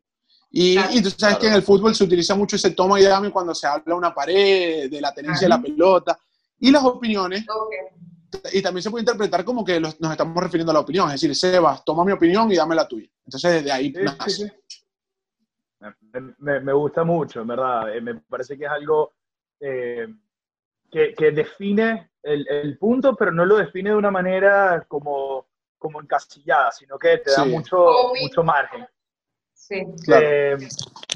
[0.57, 3.53] Y, tú sabes que en el fútbol se utiliza mucho ese toma y dame cuando
[3.53, 6.17] se habla una pared, de la tenencia de la pelota,
[6.59, 7.45] y las opiniones.
[8.53, 11.35] Y también se puede interpretar como que nos estamos refiriendo a la opinión, es decir,
[11.35, 13.09] Sebas, toma mi opinión y dame la tuya.
[13.25, 13.93] Entonces, desde ahí
[16.39, 17.93] Me, gusta mucho, en verdad.
[17.93, 19.13] Eh, me parece que es algo
[19.59, 20.07] eh,
[20.91, 26.97] que, define el, punto, pero no lo define de una manera como, como encasillada, sino
[26.97, 28.87] que te da mucho, mucho margen.
[29.53, 29.83] Sí.
[30.13, 30.57] Eh,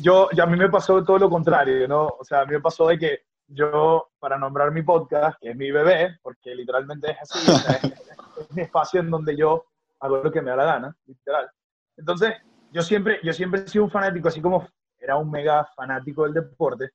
[0.02, 2.08] yo, a mí me pasó todo lo contrario, ¿no?
[2.20, 5.56] O sea, a mí me pasó de que yo, para nombrar mi podcast, que es
[5.56, 7.52] mi bebé, porque literalmente es así,
[7.84, 9.66] es, mi espacio en donde yo
[10.00, 11.50] hago lo que me da la gana, literal.
[11.98, 12.36] Entonces,
[12.72, 14.68] yo siempre, yo siempre he sido un fanático, así como
[15.00, 16.92] era un mega fanático del deporte,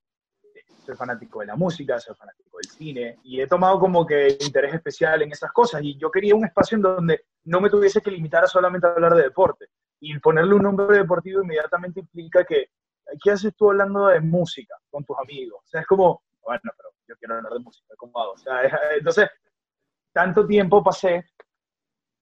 [0.85, 4.75] soy fanático de la música, soy fanático del cine y he tomado como que interés
[4.75, 8.11] especial en esas cosas y yo quería un espacio en donde no me tuviese que
[8.11, 9.67] limitar a solamente hablar de deporte
[10.01, 12.69] y ponerle un nombre deportivo inmediatamente implica que
[13.23, 15.61] ¿qué haces tú hablando de música con tus amigos?
[15.65, 18.33] O sea, es como, bueno, pero yo quiero hablar de música, ¿cómo hago?
[18.33, 18.63] O sea,
[18.97, 19.29] entonces,
[20.13, 21.25] tanto tiempo pasé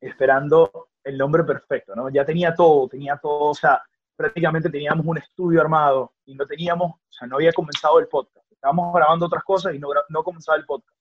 [0.01, 2.09] esperando el nombre perfecto, ¿no?
[2.11, 3.83] Ya tenía todo, tenía todo, o sea,
[4.17, 8.42] prácticamente teníamos un estudio armado y no teníamos, o sea, no había comenzado el podcast
[8.63, 10.97] estábamos grabando otras cosas y no, no comenzaba el podcast.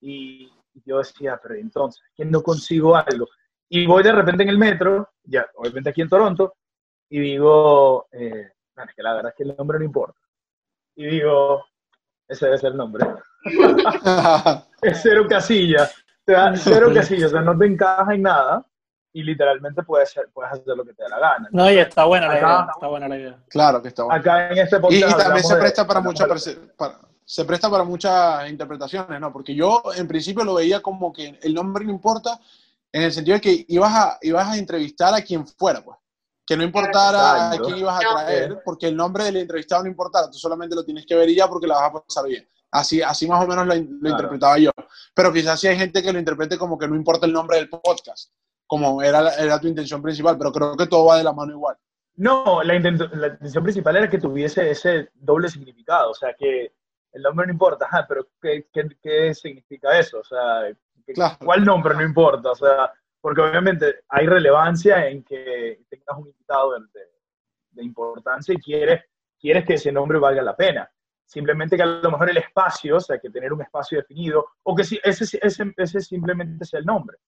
[0.00, 0.50] Y,
[0.84, 3.26] yo decía, pero entonces, ¿quién no consigo algo?
[3.68, 6.54] Y voy de repente en el metro, ya, obviamente aquí en Toronto,
[7.08, 10.20] y digo, eh, es que la verdad es que el nombre no importa.
[10.94, 11.64] Y digo,
[12.28, 13.06] ese debe ser el nombre.
[14.82, 15.88] es cero casilla.
[16.24, 18.64] cero casilla, o sea, no te encaja en nada,
[19.12, 21.48] y literalmente puedes, puedes hacer lo que te dé la gana.
[21.52, 23.38] No, y está buena la idea, está buena la idea.
[23.48, 24.20] Claro que está buena.
[24.20, 26.58] Acá en este podcast y, también se presta para muchas
[27.24, 29.30] se presta para muchas interpretaciones, ¿no?
[29.30, 32.40] Porque yo en principio lo veía como que el nombre no importa
[32.90, 35.98] en el sentido de que ibas a, ibas a entrevistar a quien fuera, pues.
[36.46, 40.30] Que no importara a quién ibas a traer, porque el nombre del entrevistado no importara,
[40.30, 42.48] tú solamente lo tienes que ver y ya porque la vas a pasar bien.
[42.70, 44.70] Así, así más o menos lo, lo interpretaba yo.
[45.12, 47.68] Pero quizás sí hay gente que lo interprete como que no importa el nombre del
[47.68, 48.30] podcast
[48.68, 51.76] como era, era tu intención principal, pero creo que todo va de la mano igual.
[52.16, 56.72] No, la, la intención principal era que tuviese ese doble significado, o sea, que
[57.12, 58.66] el nombre no importa, pero ¿qué,
[59.02, 60.20] qué, significa eso?
[60.20, 60.70] O sea,
[61.44, 62.50] ¿cuál nombre no importa?
[62.50, 67.00] O sea, porque obviamente hay relevancia en que tengas un invitado de,
[67.70, 69.04] de, importancia y quieres,
[69.38, 70.90] quieres que ese nombre valga la pena.
[71.24, 74.74] Simplemente que a lo mejor el espacio, o sea, que tener un espacio definido, o
[74.74, 75.40] que ese, ese,
[75.76, 77.18] ese simplemente sea el nombre.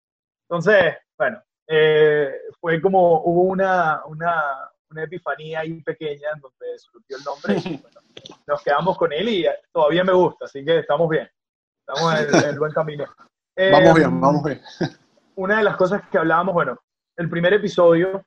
[0.50, 7.18] Entonces, bueno, eh, fue como, hubo una, una, una, epifanía ahí pequeña en donde surgió
[7.18, 8.00] el nombre y bueno,
[8.48, 11.30] nos quedamos con él y todavía me gusta, así que estamos bien,
[11.86, 13.04] estamos en, el buen camino.
[13.56, 14.60] vamos bien, vamos bien.
[15.36, 16.76] una de las cosas que hablábamos, bueno,
[17.16, 18.26] el primer episodio,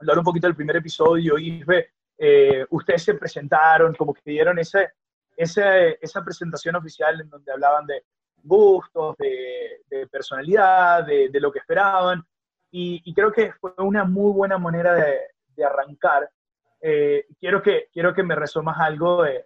[0.00, 4.90] hablar un poquito del primer episodio, Isbe, eh, ustedes se presentaron, como que dieron ese,
[5.36, 8.02] ese, esa presentación oficial en donde hablaban de
[8.42, 12.24] gustos, de, personalidad, de, lo que esperaban,
[12.70, 16.30] y, creo que fue una muy buena manera de, arrancar.
[16.80, 19.44] Eh, quiero, que, quiero que me resumas algo de,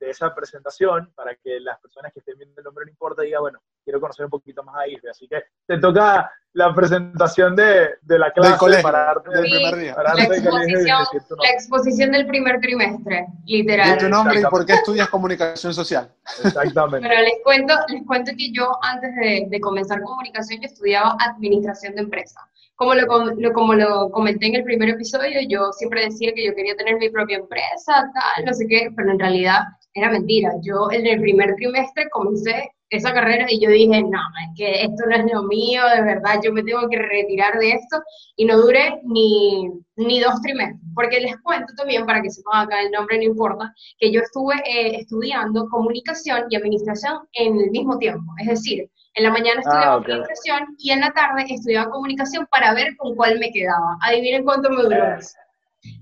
[0.00, 3.42] de esa presentación para que las personas que estén viendo el nombre no importa digan,
[3.42, 5.10] bueno, quiero conocer un poquito más a Isbe.
[5.10, 9.96] Así que te toca la presentación de, de la clase para darte del primer día.
[10.02, 10.98] La exposición,
[11.38, 13.96] la exposición, del primer trimestre, literal.
[13.96, 16.10] ¿Y tu nombre y por qué estudias comunicación social?
[16.44, 17.06] Exactamente.
[17.06, 21.94] Pero les cuento, les cuento que yo antes de, de comenzar comunicación yo estudiaba administración
[21.94, 22.40] de empresa.
[22.74, 23.06] Como lo,
[23.52, 27.10] como lo comenté en el primer episodio, yo siempre decía que yo quería tener mi
[27.10, 29.64] propia empresa, tal, no sé qué, pero en realidad
[29.94, 30.52] era mentira.
[30.62, 35.04] Yo en el primer trimestre comencé esa carrera y yo dije, no, es que esto
[35.08, 38.02] no es lo mío, de verdad, yo me tengo que retirar de esto.
[38.36, 42.82] Y no duré ni, ni dos trimestres, porque les cuento también, para que sepan acá
[42.82, 47.96] el nombre, no importa, que yo estuve eh, estudiando comunicación y administración en el mismo
[47.98, 48.32] tiempo.
[48.40, 52.74] Es decir, en la mañana estudiaba ah, comunicación y en la tarde estudiaba comunicación para
[52.74, 53.98] ver con cuál me quedaba.
[54.02, 55.16] Adivinen cuánto me duró.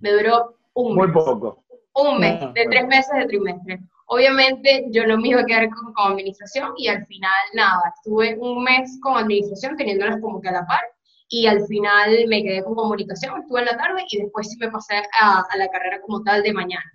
[0.01, 1.07] Me duró un mes.
[1.07, 1.65] Muy poco
[1.99, 3.81] un mes, de tres meses de trimestre.
[4.07, 8.63] Obviamente yo no me iba a quedar con, administración y al final nada, estuve un
[8.63, 10.81] mes con administración teniéndolas como que a la par
[11.29, 14.71] y al final me quedé con comunicación, estuve en la tarde y después sí me
[14.71, 16.91] pasé a, la carrera como tal de mañana,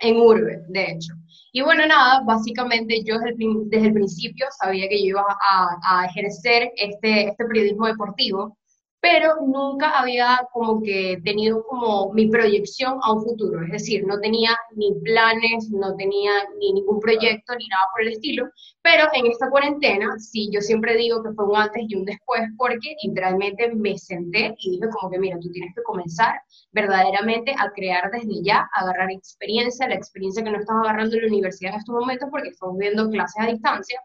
[0.00, 1.12] en Urbe, de hecho.
[1.52, 5.76] Y bueno, nada, básicamente yo desde el, desde el principio sabía que yo iba a,
[5.82, 8.56] a ejercer este, este periodismo deportivo
[9.00, 14.20] pero nunca había como que tenido como mi proyección a un futuro, es decir, no
[14.20, 18.48] tenía ni planes, no tenía ni ningún proyecto ni nada por el estilo,
[18.82, 22.42] pero en esta cuarentena, sí, yo siempre digo que fue un antes y un después,
[22.58, 26.34] porque literalmente me senté y dije como que, mira, tú tienes que comenzar
[26.72, 31.22] verdaderamente a crear desde ya, a agarrar experiencia, la experiencia que no estás agarrando en
[31.22, 34.00] la universidad en estos momentos porque estamos viendo clases a distancia,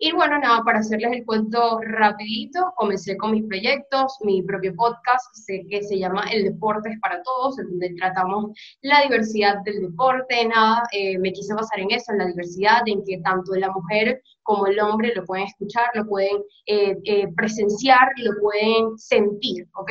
[0.00, 5.34] y bueno, nada, para hacerles el cuento rapidito, comencé con mis proyectos, mi propio podcast,
[5.34, 9.82] sé que se llama El Deporte es para Todos, en donde tratamos la diversidad del
[9.82, 13.72] deporte, nada, eh, me quise basar en eso, en la diversidad, en que tanto la
[13.72, 19.66] mujer como el hombre lo pueden escuchar, lo pueden eh, eh, presenciar, lo pueden sentir,
[19.74, 19.90] ¿ok?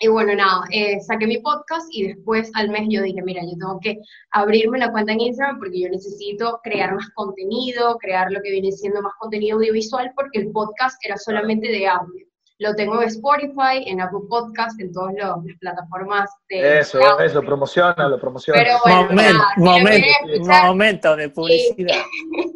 [0.00, 3.58] Y bueno, nada, eh, saqué mi podcast y después al mes yo dije, mira, yo
[3.58, 3.98] tengo que
[4.30, 8.70] abrirme la cuenta en Instagram porque yo necesito crear más contenido, crear lo que viene
[8.70, 12.24] siendo más contenido audiovisual porque el podcast era solamente de audio.
[12.60, 16.80] Lo tengo en Spotify, en Apple Podcast, en todas las plataformas de...
[16.80, 18.60] Eso, eso, promociona, lo promociona.
[18.60, 22.02] Pero bueno, momento, momento, de publicidad.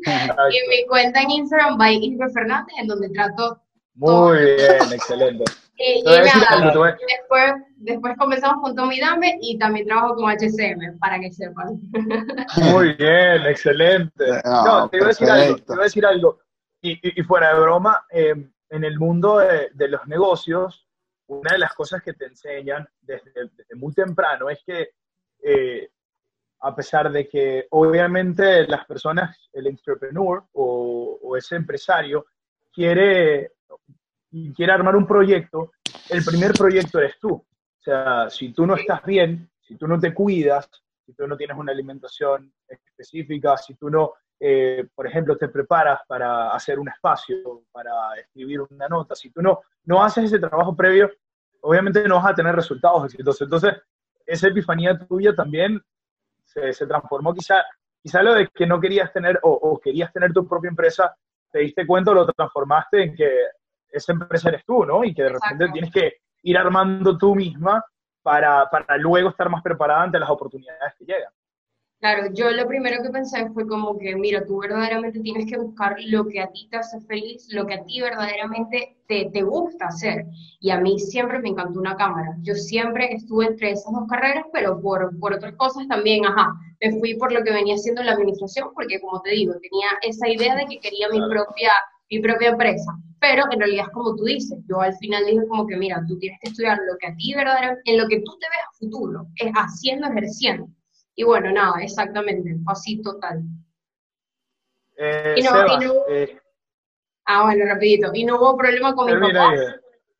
[0.04, 3.60] Y, mi cuenta en Instagram, by Isra Fernández, en donde trato...
[3.94, 5.44] Muy bien, excelente.
[5.76, 11.32] Y, nada, después, después comenzamos con Tommy Dame y también trabajo con HCM, para que
[11.32, 11.80] sepan.
[12.72, 14.24] Muy bien, excelente.
[14.44, 16.38] No, te iba a decir algo, te iba a decir algo.
[16.82, 20.86] Y, y, fuera de broma, em, en el mundo de, de, los negocios,
[21.26, 24.90] una de las cosas que te enseñan desde, desde muy temprano es que
[25.42, 25.90] eh,
[26.60, 32.26] a pesar de que obviamente las personas, el entrepreneur o, o ese empresario
[32.72, 33.51] quiere
[34.32, 35.72] y quiere armar un proyecto,
[36.08, 37.34] el primer proyecto eres tú.
[37.34, 40.68] O sea, si tú no estás bien, si tú no te cuidas,
[41.04, 46.00] si tú no tienes una alimentación específica, si tú no, eh, por ejemplo, te preparas
[46.08, 50.74] para hacer un espacio, para escribir una nota, si tú no, no haces ese trabajo
[50.74, 51.10] previo,
[51.60, 53.42] obviamente no vas a tener resultados exitosos.
[53.42, 53.74] Entonces,
[54.24, 55.82] esa epifanía tuya también
[56.44, 57.62] se, se transformó quizá,
[58.02, 61.14] quizá lo de que no querías tener o, o, querías tener tu propia empresa,
[61.50, 63.28] te diste cuenta, lo transformaste en que
[63.92, 65.04] esa empresa eres tú, ¿no?
[65.04, 66.12] Y que de repente tienes que
[66.42, 67.84] ir armando tú misma
[68.22, 71.32] para, para luego estar más preparada ante las oportunidades que llegan.
[72.02, 75.94] Claro, yo lo primero que pensé fue como que, mira, tú verdaderamente tienes que buscar
[76.06, 79.86] lo que a ti te hace feliz, lo que a ti verdaderamente te, te, gusta
[79.86, 80.26] hacer.
[80.58, 82.34] Y a mí siempre me encantó una cámara.
[82.40, 86.98] Yo siempre estuve entre esas dos carreras, pero por, por otras cosas también, ajá, me
[86.98, 90.56] fui por lo que venía haciendo la administración, porque como te digo, tenía esa idea
[90.56, 91.70] de que quería mi propia
[92.12, 92.92] mi propia empresa.
[93.20, 96.18] Pero en realidad es como tú dices, yo al final dije como que, mira, tú
[96.18, 98.78] tienes que estudiar lo que a ti verdaderamente, en lo que tú te ves a
[98.78, 100.68] futuro, es haciendo, ejerciendo.
[101.14, 103.42] Y bueno, nada, exactamente, así total.
[104.96, 106.40] Eh, y no, y no, eh,
[107.26, 108.10] ah, bueno, rapidito.
[108.12, 109.60] Y no hubo problema con mis papás.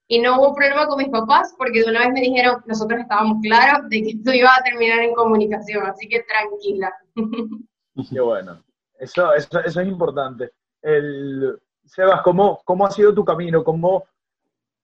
[0.08, 3.38] Y no hubo problema con mis papás porque de una vez me dijeron, nosotros estábamos
[3.42, 6.92] claros de que tú ibas a terminar en comunicación, así que tranquila.
[8.10, 8.62] Qué bueno.
[8.98, 10.50] Eso, eso, eso es importante.
[10.82, 11.58] El,
[11.92, 13.62] Sebas, ¿cómo, ¿cómo ha sido tu camino?
[13.62, 14.06] ¿Cómo,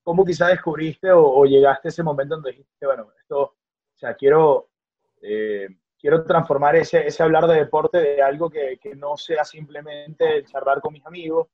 [0.03, 3.57] cómo quizás descubriste o, llegaste a ese momento donde dijiste, bueno, esto, o
[3.95, 4.69] sea, quiero,
[5.23, 10.45] eh, quiero transformar ese, ese hablar de deporte de algo que, que no sea simplemente
[10.45, 11.49] charlar con mis amigos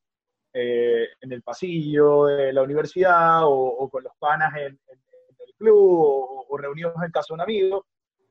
[0.52, 6.46] eh, en el pasillo de la universidad o, con los panas en, el club o,
[6.48, 7.86] o, reunidos en casa de un amigo,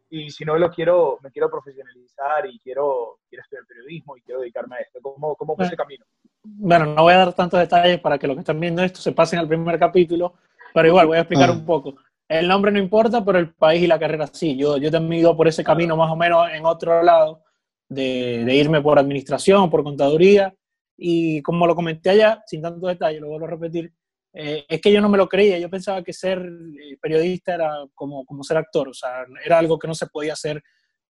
[0.10, 4.42] y si no lo quiero, me quiero profesionalizar y quiero, quiero estudiar periodismo y quiero
[4.42, 5.00] dedicarme a esto.
[5.02, 6.06] ¿Cómo, cómo fue ese camino?
[6.44, 9.12] Bueno, no voy a dar tantos detalles para que los que están viendo esto se
[9.12, 10.34] pasen al primer capítulo,
[10.74, 11.54] pero igual voy a explicar ah.
[11.54, 11.96] un poco.
[12.28, 14.56] El nombre no importa, pero el país y la carrera sí.
[14.58, 17.44] Yo, yo también ido por ese camino más o menos en otro lado,
[17.88, 20.54] de, de irme por administración, por contaduría,
[20.98, 23.94] y como lo comenté allá, sin tantos detalles, lo vuelvo a repetir,
[24.34, 27.86] eh, es que yo no me lo creía, yo pensaba que ser eh, periodista era
[27.94, 30.64] como, como ser actor, o sea, era algo que no se podía hacer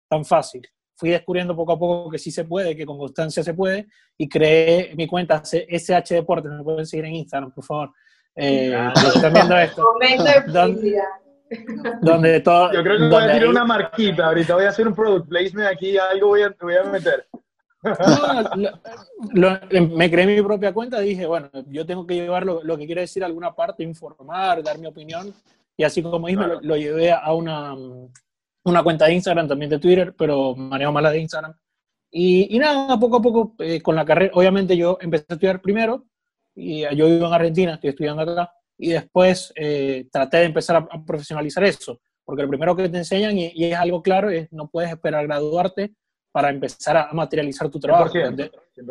[0.10, 0.62] tan fácil.
[0.96, 3.88] Fui descubriendo poco a poco que sí se puede, que con constancia se puede,
[4.18, 7.92] y creé mi cuenta SH Deportes, me pueden seguir en Instagram, por favor.
[8.36, 8.76] Eh,
[9.16, 9.84] están viendo esto.
[10.48, 11.02] donde,
[12.02, 14.96] donde todo, Yo creo que voy a tirar una marquita, ahorita voy a hacer un
[14.96, 15.70] product placement.
[15.70, 17.28] Aquí, algo voy a, voy a meter.
[19.92, 23.24] me creé mi propia cuenta, dije, bueno, yo tengo que llevar lo, que quiere decir
[23.24, 25.34] alguna parte, informar, dar mi opinión,
[25.76, 27.76] y así como dije, lo, llevé a una,
[28.66, 31.54] una cuenta de Instagram, también de Twitter, pero manejo mala de Instagram.
[32.12, 35.62] Y, y, nada, poco a poco, eh, con la carrera, obviamente yo empecé a estudiar
[35.62, 36.06] primero,
[36.56, 41.06] y yo vivo en Argentina, estoy estudiando acá, y después eh, traté de empezar a,
[41.06, 44.70] profesionalizar eso, porque lo primero que te enseñan, y, y es algo claro, es no
[44.70, 45.94] puedes esperar graduarte
[46.34, 48.12] para empezar a materializar tu trabajo.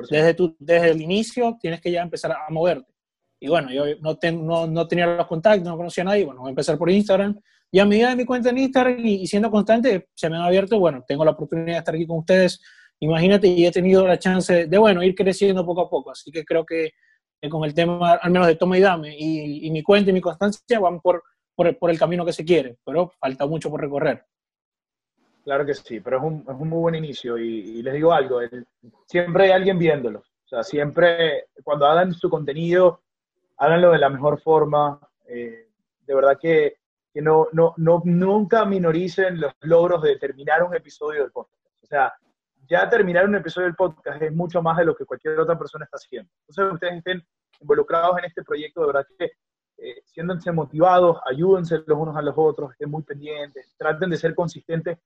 [0.09, 2.95] Desde, tu, desde el inicio tienes que ya empezar a moverte.
[3.41, 6.51] Y bueno, yo no, no, no, tenía los contactos, no conocía a nadie, bueno, voy
[6.51, 7.39] a empezar por Instagram.
[7.75, 10.79] Y a medida de mi cuenta en Instagram y, siendo constante, se me han abierto,
[10.79, 12.63] bueno, tengo la oportunidad de estar aquí con ustedes.
[13.01, 16.11] Imagínate, y he tenido la chance de, bueno, ir creciendo poco a poco.
[16.11, 16.93] Así que creo que
[17.49, 20.79] con el tema, al menos de toma y dame, y, mi cuenta y mi constancia
[20.81, 21.23] van por,
[21.57, 24.27] por, el camino que se quiere, pero falta mucho por recorrer.
[25.43, 28.39] Claro que sí, pero es un, es un muy buen inicio y, les digo algo,
[29.07, 30.21] siempre hay alguien viéndolo.
[30.21, 33.01] O sea, siempre cuando hagan su contenido,
[33.57, 35.01] háganlo de la mejor forma.
[35.27, 35.69] Eh,
[36.07, 36.82] de verdad que,
[37.13, 41.63] que no, no, no, nunca minoricen los logros de terminar un episodio del podcast.
[41.83, 42.15] O sea,
[42.69, 45.85] ya terminar un episodio del podcast es mucho más de lo que cualquier otra persona
[45.85, 46.31] está haciendo.
[46.49, 47.27] Entonces, ustedes estén
[47.61, 49.33] involucrados en este proyecto, de verdad que
[49.79, 54.99] eh, motivados, ayúdense los unos a los otros, estén muy pendientes, traten de ser consistentes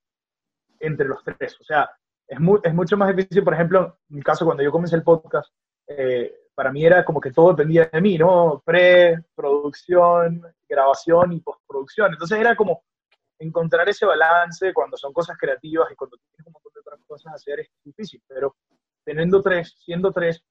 [0.78, 1.58] entre los tres.
[1.60, 1.90] O sea,
[2.28, 5.52] es, es mucho más difícil, por ejemplo, en mi caso, cuando yo comencé el podcast,
[5.88, 8.62] eh, para mí era como que todo dependía de mí, ¿no?
[8.64, 12.12] Pre, producción, grabación y postproducción.
[12.12, 12.82] Entonces era como
[13.38, 17.32] encontrar ese balance cuando son cosas creativas y cuando tienes un montón de otras cosas
[17.32, 18.56] a hacer es difícil, pero
[19.04, 20.42] teniendo tres, siendo tres,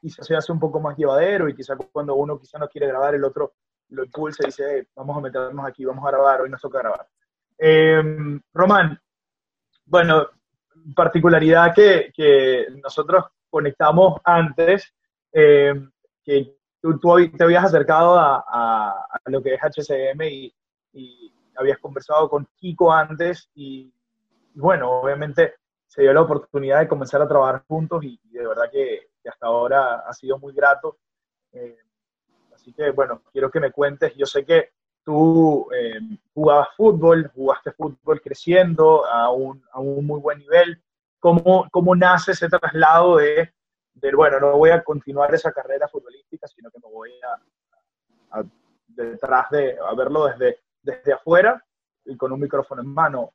[0.00, 3.14] quizás se hace un poco más llevadero y quizás cuando uno quizá no quiere grabar,
[3.14, 3.54] el otro
[3.90, 7.08] lo impulsa y dice, vamos a meternos aquí, vamos a grabar, hoy nos toca grabar.
[7.56, 8.02] Eh,
[8.52, 9.00] Román,
[9.86, 10.28] bueno,
[10.94, 14.94] particularidad que, que nosotros conectamos antes,
[15.32, 15.74] eh,
[16.24, 16.98] que tú,
[17.36, 20.54] te habías acercado a, a, lo que es HCM y,
[20.92, 23.92] y, habías conversado con Kiko antes y,
[24.54, 25.54] bueno, obviamente
[25.88, 30.04] se dio la oportunidad de comenzar a trabajar juntos y, de verdad que, hasta ahora
[30.06, 30.96] ha sido muy grato.
[31.52, 31.76] Eh,
[32.54, 34.70] así que bueno, quiero que me cuentes, yo sé que
[35.04, 35.98] tú eh,
[36.32, 40.82] jugabas fútbol, jugaste fútbol creciendo a un, a un muy buen nivel.
[41.20, 43.52] ¿Cómo, ¿Cómo, nace ese traslado de,
[43.94, 47.10] de, bueno, no voy a continuar esa carrera futbolística, sino que me voy
[48.32, 48.42] a,
[48.86, 51.64] detrás de, a verlo desde, desde afuera
[52.04, 53.32] y con un micrófono en mano?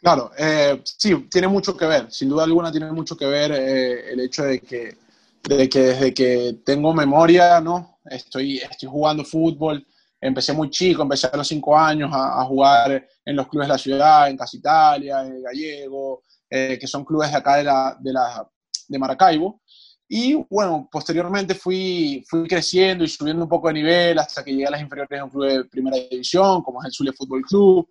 [0.00, 4.12] Claro, eh, sí, tiene mucho que ver, sin duda alguna tiene mucho que ver eh,
[4.12, 4.96] el hecho de que,
[5.42, 8.00] de que desde que tengo memoria, ¿no?
[8.04, 9.86] Estoy, estoy jugando fútbol,
[10.24, 13.78] empecé muy chico, empecé a los cinco años a, jugar en los clubes de la
[13.78, 18.12] ciudad, en Casa Italia, en Gallego, eh, que son clubes de acá de, la, de,
[18.12, 18.48] la,
[18.88, 19.60] de Maracaibo.
[20.08, 24.66] Y bueno, posteriormente fui, fui creciendo y subiendo un poco de nivel hasta que llegué
[24.66, 27.88] a las inferiores de un club de primera división, como es el Zulia Fútbol Club.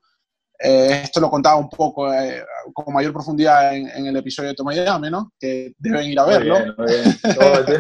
[0.60, 4.74] Eh, esto lo contaba un poco eh, con mayor profundidad en, el episodio de Toma
[4.74, 5.34] y Dame, ¿no?
[5.40, 6.58] Que deben ir a verlo.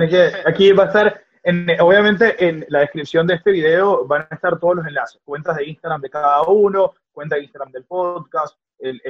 [0.09, 1.22] que, aquí va a estar
[1.81, 5.65] obviamente en la descripción de este video van a estar todos los enlaces, cuentas de
[5.65, 9.01] Instagram de cada uno, cuenta de Instagram del podcast, el,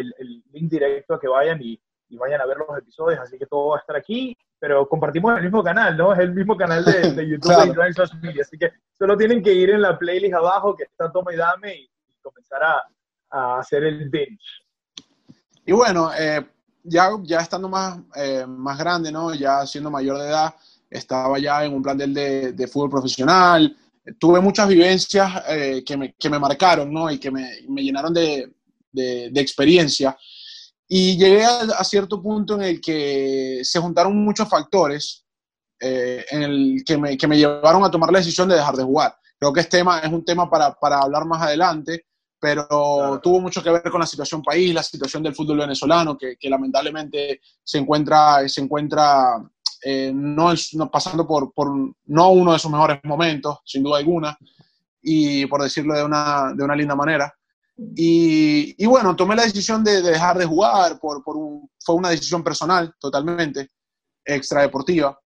[0.51, 1.79] link directo a que vayan y,
[2.15, 5.43] vayan a ver los episodios, así que todo va a estar aquí, pero compartimos el
[5.43, 6.13] mismo canal, ¿no?
[6.13, 9.71] Es el mismo canal de, YouTube de Social Media, así que solo tienen que ir
[9.71, 11.89] en la playlist abajo que está Toma y Dame y,
[12.21, 14.37] comenzar a, hacer el binge.
[15.65, 16.45] Y bueno, eh,
[16.83, 19.33] ya, ya estando más, eh, más grande, ¿no?
[19.33, 20.53] Ya siendo mayor de edad,
[20.93, 23.75] estaba ya en un plantel de, de fútbol profesional.
[24.19, 27.09] Tuve muchas vivencias eh, que, me, que, me, marcaron ¿no?
[27.09, 28.51] y que me, me llenaron de,
[28.91, 30.15] de, experiencia.
[30.87, 35.25] Y llegué a, a, cierto punto en el que se juntaron muchos factores
[35.79, 38.83] eh, en el que me, que me llevaron a tomar la decisión de dejar de
[38.83, 39.17] jugar.
[39.39, 42.05] Creo que este tema es un tema para, para hablar más adelante,
[42.39, 46.35] pero tuvo mucho que ver con la situación país, la situación del fútbol venezolano, que,
[46.37, 49.41] que lamentablemente se encuentra, se encuentra
[49.83, 51.51] eh, no, no, pasando por,
[52.05, 54.37] no uno de sus mejores momentos, sin duda alguna,
[55.01, 57.33] y por decirlo de una, de una linda manera.
[57.95, 61.35] Y, y, bueno, tomé la decisión de, de dejar de jugar, por, por
[61.79, 63.69] fue una decisión personal totalmente,
[64.23, 65.19] extradeportiva.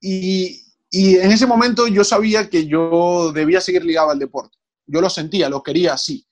[0.00, 4.56] Y, y en ese momento yo sabía que yo debía seguir ligado al deporte.
[4.86, 6.26] Yo lo sentía, lo quería así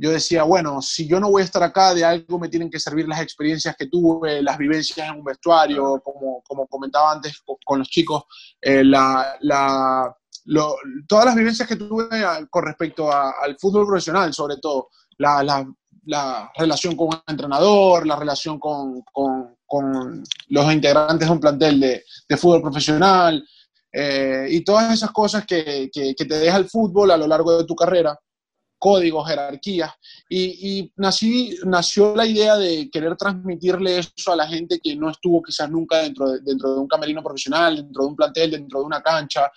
[0.00, 2.80] yo decía, bueno, si yo no voy a estar acá, de algo me tienen que
[2.80, 7.78] servir las experiencias que tuve, las vivencias en un vestuario, como, como comentaba antes con,
[7.78, 8.24] los chicos,
[8.62, 10.74] eh, la, la, lo,
[11.06, 12.08] todas las vivencias que tuve
[12.48, 14.88] con respecto a, al fútbol profesional, sobre todo,
[15.18, 21.40] la, la, relación con un entrenador, la relación con, con, con, los integrantes de un
[21.40, 23.46] plantel de, de fútbol profesional,
[23.92, 27.58] eh, y todas esas cosas que, que, que te deja el fútbol a lo largo
[27.58, 28.18] de tu carrera
[28.80, 29.92] códigos, jerarquías,
[30.28, 35.10] y, y nací, nació la idea de querer transmitirle eso a la gente que no
[35.10, 38.80] estuvo quizás nunca dentro de, dentro de un camerino profesional, dentro de un plantel, dentro
[38.80, 39.52] de una cancha,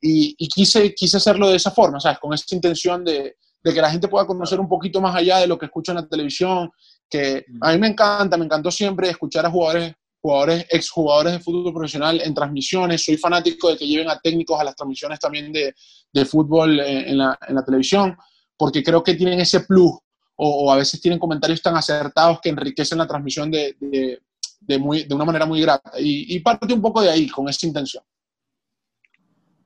[0.00, 2.20] y, y quise, quise hacerlo de esa forma, ¿sabes?
[2.20, 5.48] Con esa intención de, de, que la gente pueda conocer un poquito más allá de
[5.48, 6.70] lo que escucha en la televisión,
[7.10, 11.72] que a mí me encanta, me encantó siempre escuchar a jugadores jugadores, exjugadores de fútbol
[11.72, 13.04] profesional en transmisiones.
[13.04, 15.74] Soy fanático de que lleven a técnicos a las transmisiones también de,
[16.12, 18.16] de fútbol en, en, la, en la televisión
[18.58, 19.92] porque creo que tienen ese plus
[20.40, 23.76] o, a veces tienen comentarios tan acertados que enriquecen la transmisión de,
[24.60, 25.92] de, muy, de una manera muy grata.
[25.98, 28.04] Y, y, parte un poco de ahí, con esa intención.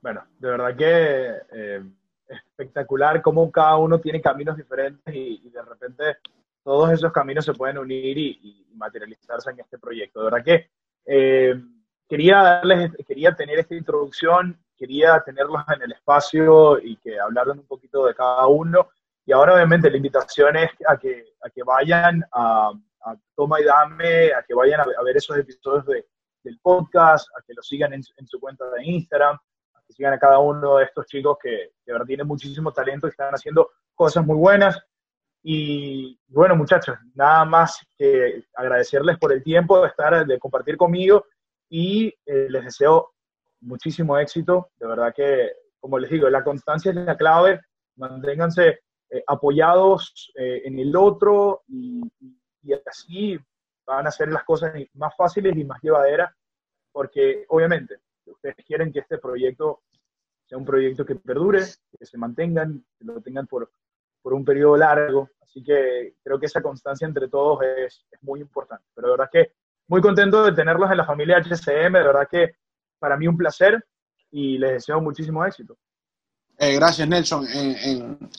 [0.01, 1.83] Bueno, de verdad que eh,
[2.27, 6.05] espectacular cómo cada uno tiene caminos diferentes y, y, de repente
[6.65, 10.21] todos esos caminos se pueden unir y, y materializarse en este proyecto.
[10.21, 10.71] De verdad que
[11.05, 11.55] eh,
[12.09, 17.67] quería darles, quería tener esta introducción quería tenerlos en el espacio y que hablaran un
[17.69, 18.89] poquito de cada uno.
[19.25, 22.73] Y ahora obviamente la invitación es a que, a que vayan a,
[23.05, 26.05] a Toma y Dame, a que vayan a, a ver esos episodios de,
[26.43, 30.15] del podcast, a que lo sigan en, en, su cuenta de Instagram, a que sigan
[30.15, 33.71] a cada uno de estos chicos que de verdad tienen muchísimo talento y están haciendo
[33.95, 34.81] cosas muy buenas.
[35.45, 41.25] Y bueno, muchachos, nada más que agradecerles por el tiempo de estar, de compartir conmigo
[41.69, 43.12] y eh, les deseo
[43.63, 44.71] muchísimo éxito.
[44.79, 47.61] De verdad que, como les digo, la constancia es la clave.
[47.97, 52.03] Manténganse eh, apoyados eh, en el otro y,
[52.87, 53.39] así
[53.85, 56.33] van a ser las cosas más fáciles y más llevaderas,
[56.93, 59.83] porque obviamente ustedes quieren que este proyecto
[60.47, 61.61] sea un proyecto que perdure,
[61.99, 63.71] que se mantengan, que lo tengan por,
[64.23, 65.29] por un periodo largo.
[65.41, 68.85] Así que creo que esa constancia entre todos es, es muy importante.
[68.95, 69.53] Pero de verdad que
[69.89, 72.57] muy contento de tenerlos en la familia HCM, de verdad que
[73.03, 73.85] para mí un placer
[74.31, 75.77] y les deseo muchísimo éxito.
[76.57, 77.45] Eh, gracias, Nelson.
[77.53, 78.31] En, en,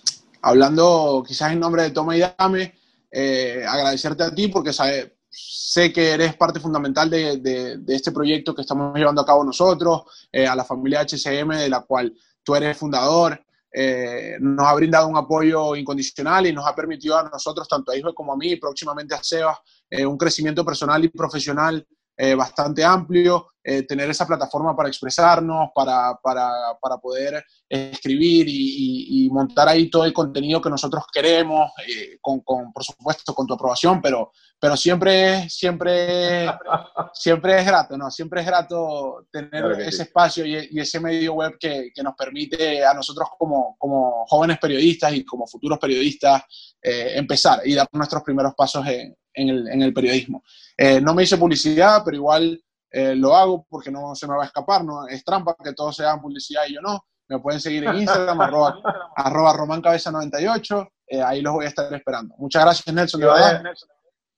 [0.42, 2.74] hablando quizás en nombre de Toma y Dame,
[3.12, 8.14] eh, agradecerte a ti porque sabe, sé que eres parte fundamental de, de, de, este
[8.14, 12.16] proyecto que estamos llevando a cabo nosotros, eh, a la familia HCM, de la cual
[12.42, 13.44] tú eres fundador.
[13.76, 17.98] Eh, nos ha brindado un apoyo incondicional y nos ha permitido a nosotros, tanto a
[17.98, 19.58] Hijo como a mí, próximamente a Sebas,
[19.90, 21.86] eh, un crecimiento personal y profesional
[22.16, 26.50] eh, bastante amplio, eh, tener esa plataforma para expresarnos, para, para,
[26.82, 32.72] para poder escribir y, montar ahí todo el contenido que nosotros queremos, eh, con, con,
[32.72, 34.32] por supuesto con tu aprobación, pero,
[34.64, 36.46] pero siempre, siempre,
[37.14, 38.10] siempre es grato, ¿no?
[38.10, 40.02] Siempre es grato tener claro ese sí.
[40.04, 44.58] espacio y, y, ese medio web que, que, nos permite a nosotros como, como jóvenes
[44.60, 46.44] periodistas y como futuros periodistas
[46.82, 50.42] eh, empezar y dar nuestros primeros pasos en, en el, en el periodismo.
[50.78, 54.44] Eh, no me hice publicidad, pero igual eh, lo hago porque no se me va
[54.44, 57.04] a escapar, no es trampa que todos se hagan publicidad y yo no.
[57.28, 58.80] Me pueden seguir en Instagram, arroba,
[59.14, 62.34] arroba romancabeza98, eh, ahí los voy a estar esperando.
[62.38, 63.62] Muchas gracias, Nelson, de verdad.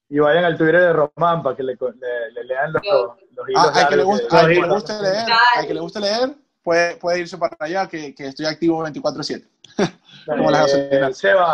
[0.09, 3.63] Y vayan al Twitter de Román para que le, le, le lean los, los hilos.
[3.65, 5.25] Ah, hay que le guste, que le guste leer,
[5.55, 6.29] hay que le guste leer,
[6.63, 9.47] puede, puede irse para allá, que, que estoy activo 24-7.
[10.25, 11.53] Como eh, Seba,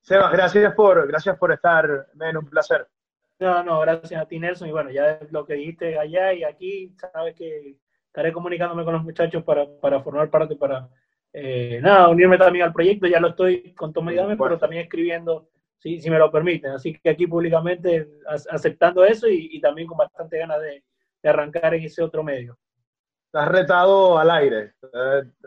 [0.00, 2.86] Seba, gracias por, gracias por estar, men, un placer.
[3.38, 4.68] No, no, gracias a ti, Nelson.
[4.68, 9.02] Y bueno, ya lo que dijiste allá y aquí, sabes que estaré comunicándome con los
[9.02, 10.88] muchachos para, para formar parte, para,
[11.32, 13.06] eh, nada, unirme también al proyecto.
[13.06, 15.48] Ya lo estoy con Tommy Dame, pero también escribiendo,
[15.80, 16.72] si, si me lo permiten.
[16.72, 18.08] Así que aquí públicamente
[18.50, 20.84] aceptando eso y, y también con bastante ganas de,
[21.22, 22.56] de arrancar en ese otro medio.
[23.26, 24.74] estás retado al aire,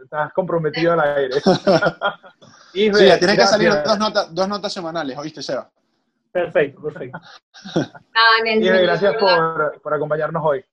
[0.03, 1.35] estás comprometido al aire.
[2.73, 5.69] sí, ya tienes que salir dos notas, dos notas semanales, ¿oíste, Seba?
[6.31, 7.19] Perfecto, perfecto.
[8.55, 10.65] gracias por, por acompañarnos hoy.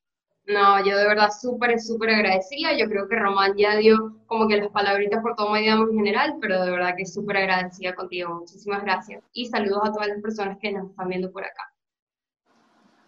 [0.47, 2.77] No, yo de verdad súper, súper agradecida.
[2.77, 6.37] Yo creo que Román ya dio como que las palabritas por todo digamos en general,
[6.41, 8.35] pero de verdad que súper agradecida contigo.
[8.35, 9.23] Muchísimas gracias.
[9.33, 11.71] Y saludos a todas las personas que nos están viendo por acá.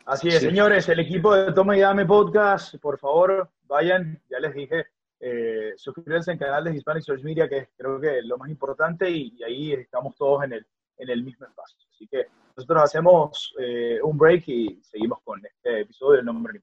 [0.05, 4.53] Así es, señores, el equipo de Toma y Dame Podcast, por favor, vayan, ya les
[4.53, 4.87] dije,
[5.21, 9.09] eh, suscríbanse al canal de Hispanic Search Media, que creo que es lo más importante,
[9.09, 10.67] y, ahí estamos todos en el,
[10.99, 11.79] en el mismo espacio.
[11.89, 12.27] Así que
[12.57, 16.61] nosotros hacemos eh, un break y seguimos con este episodio del Nombre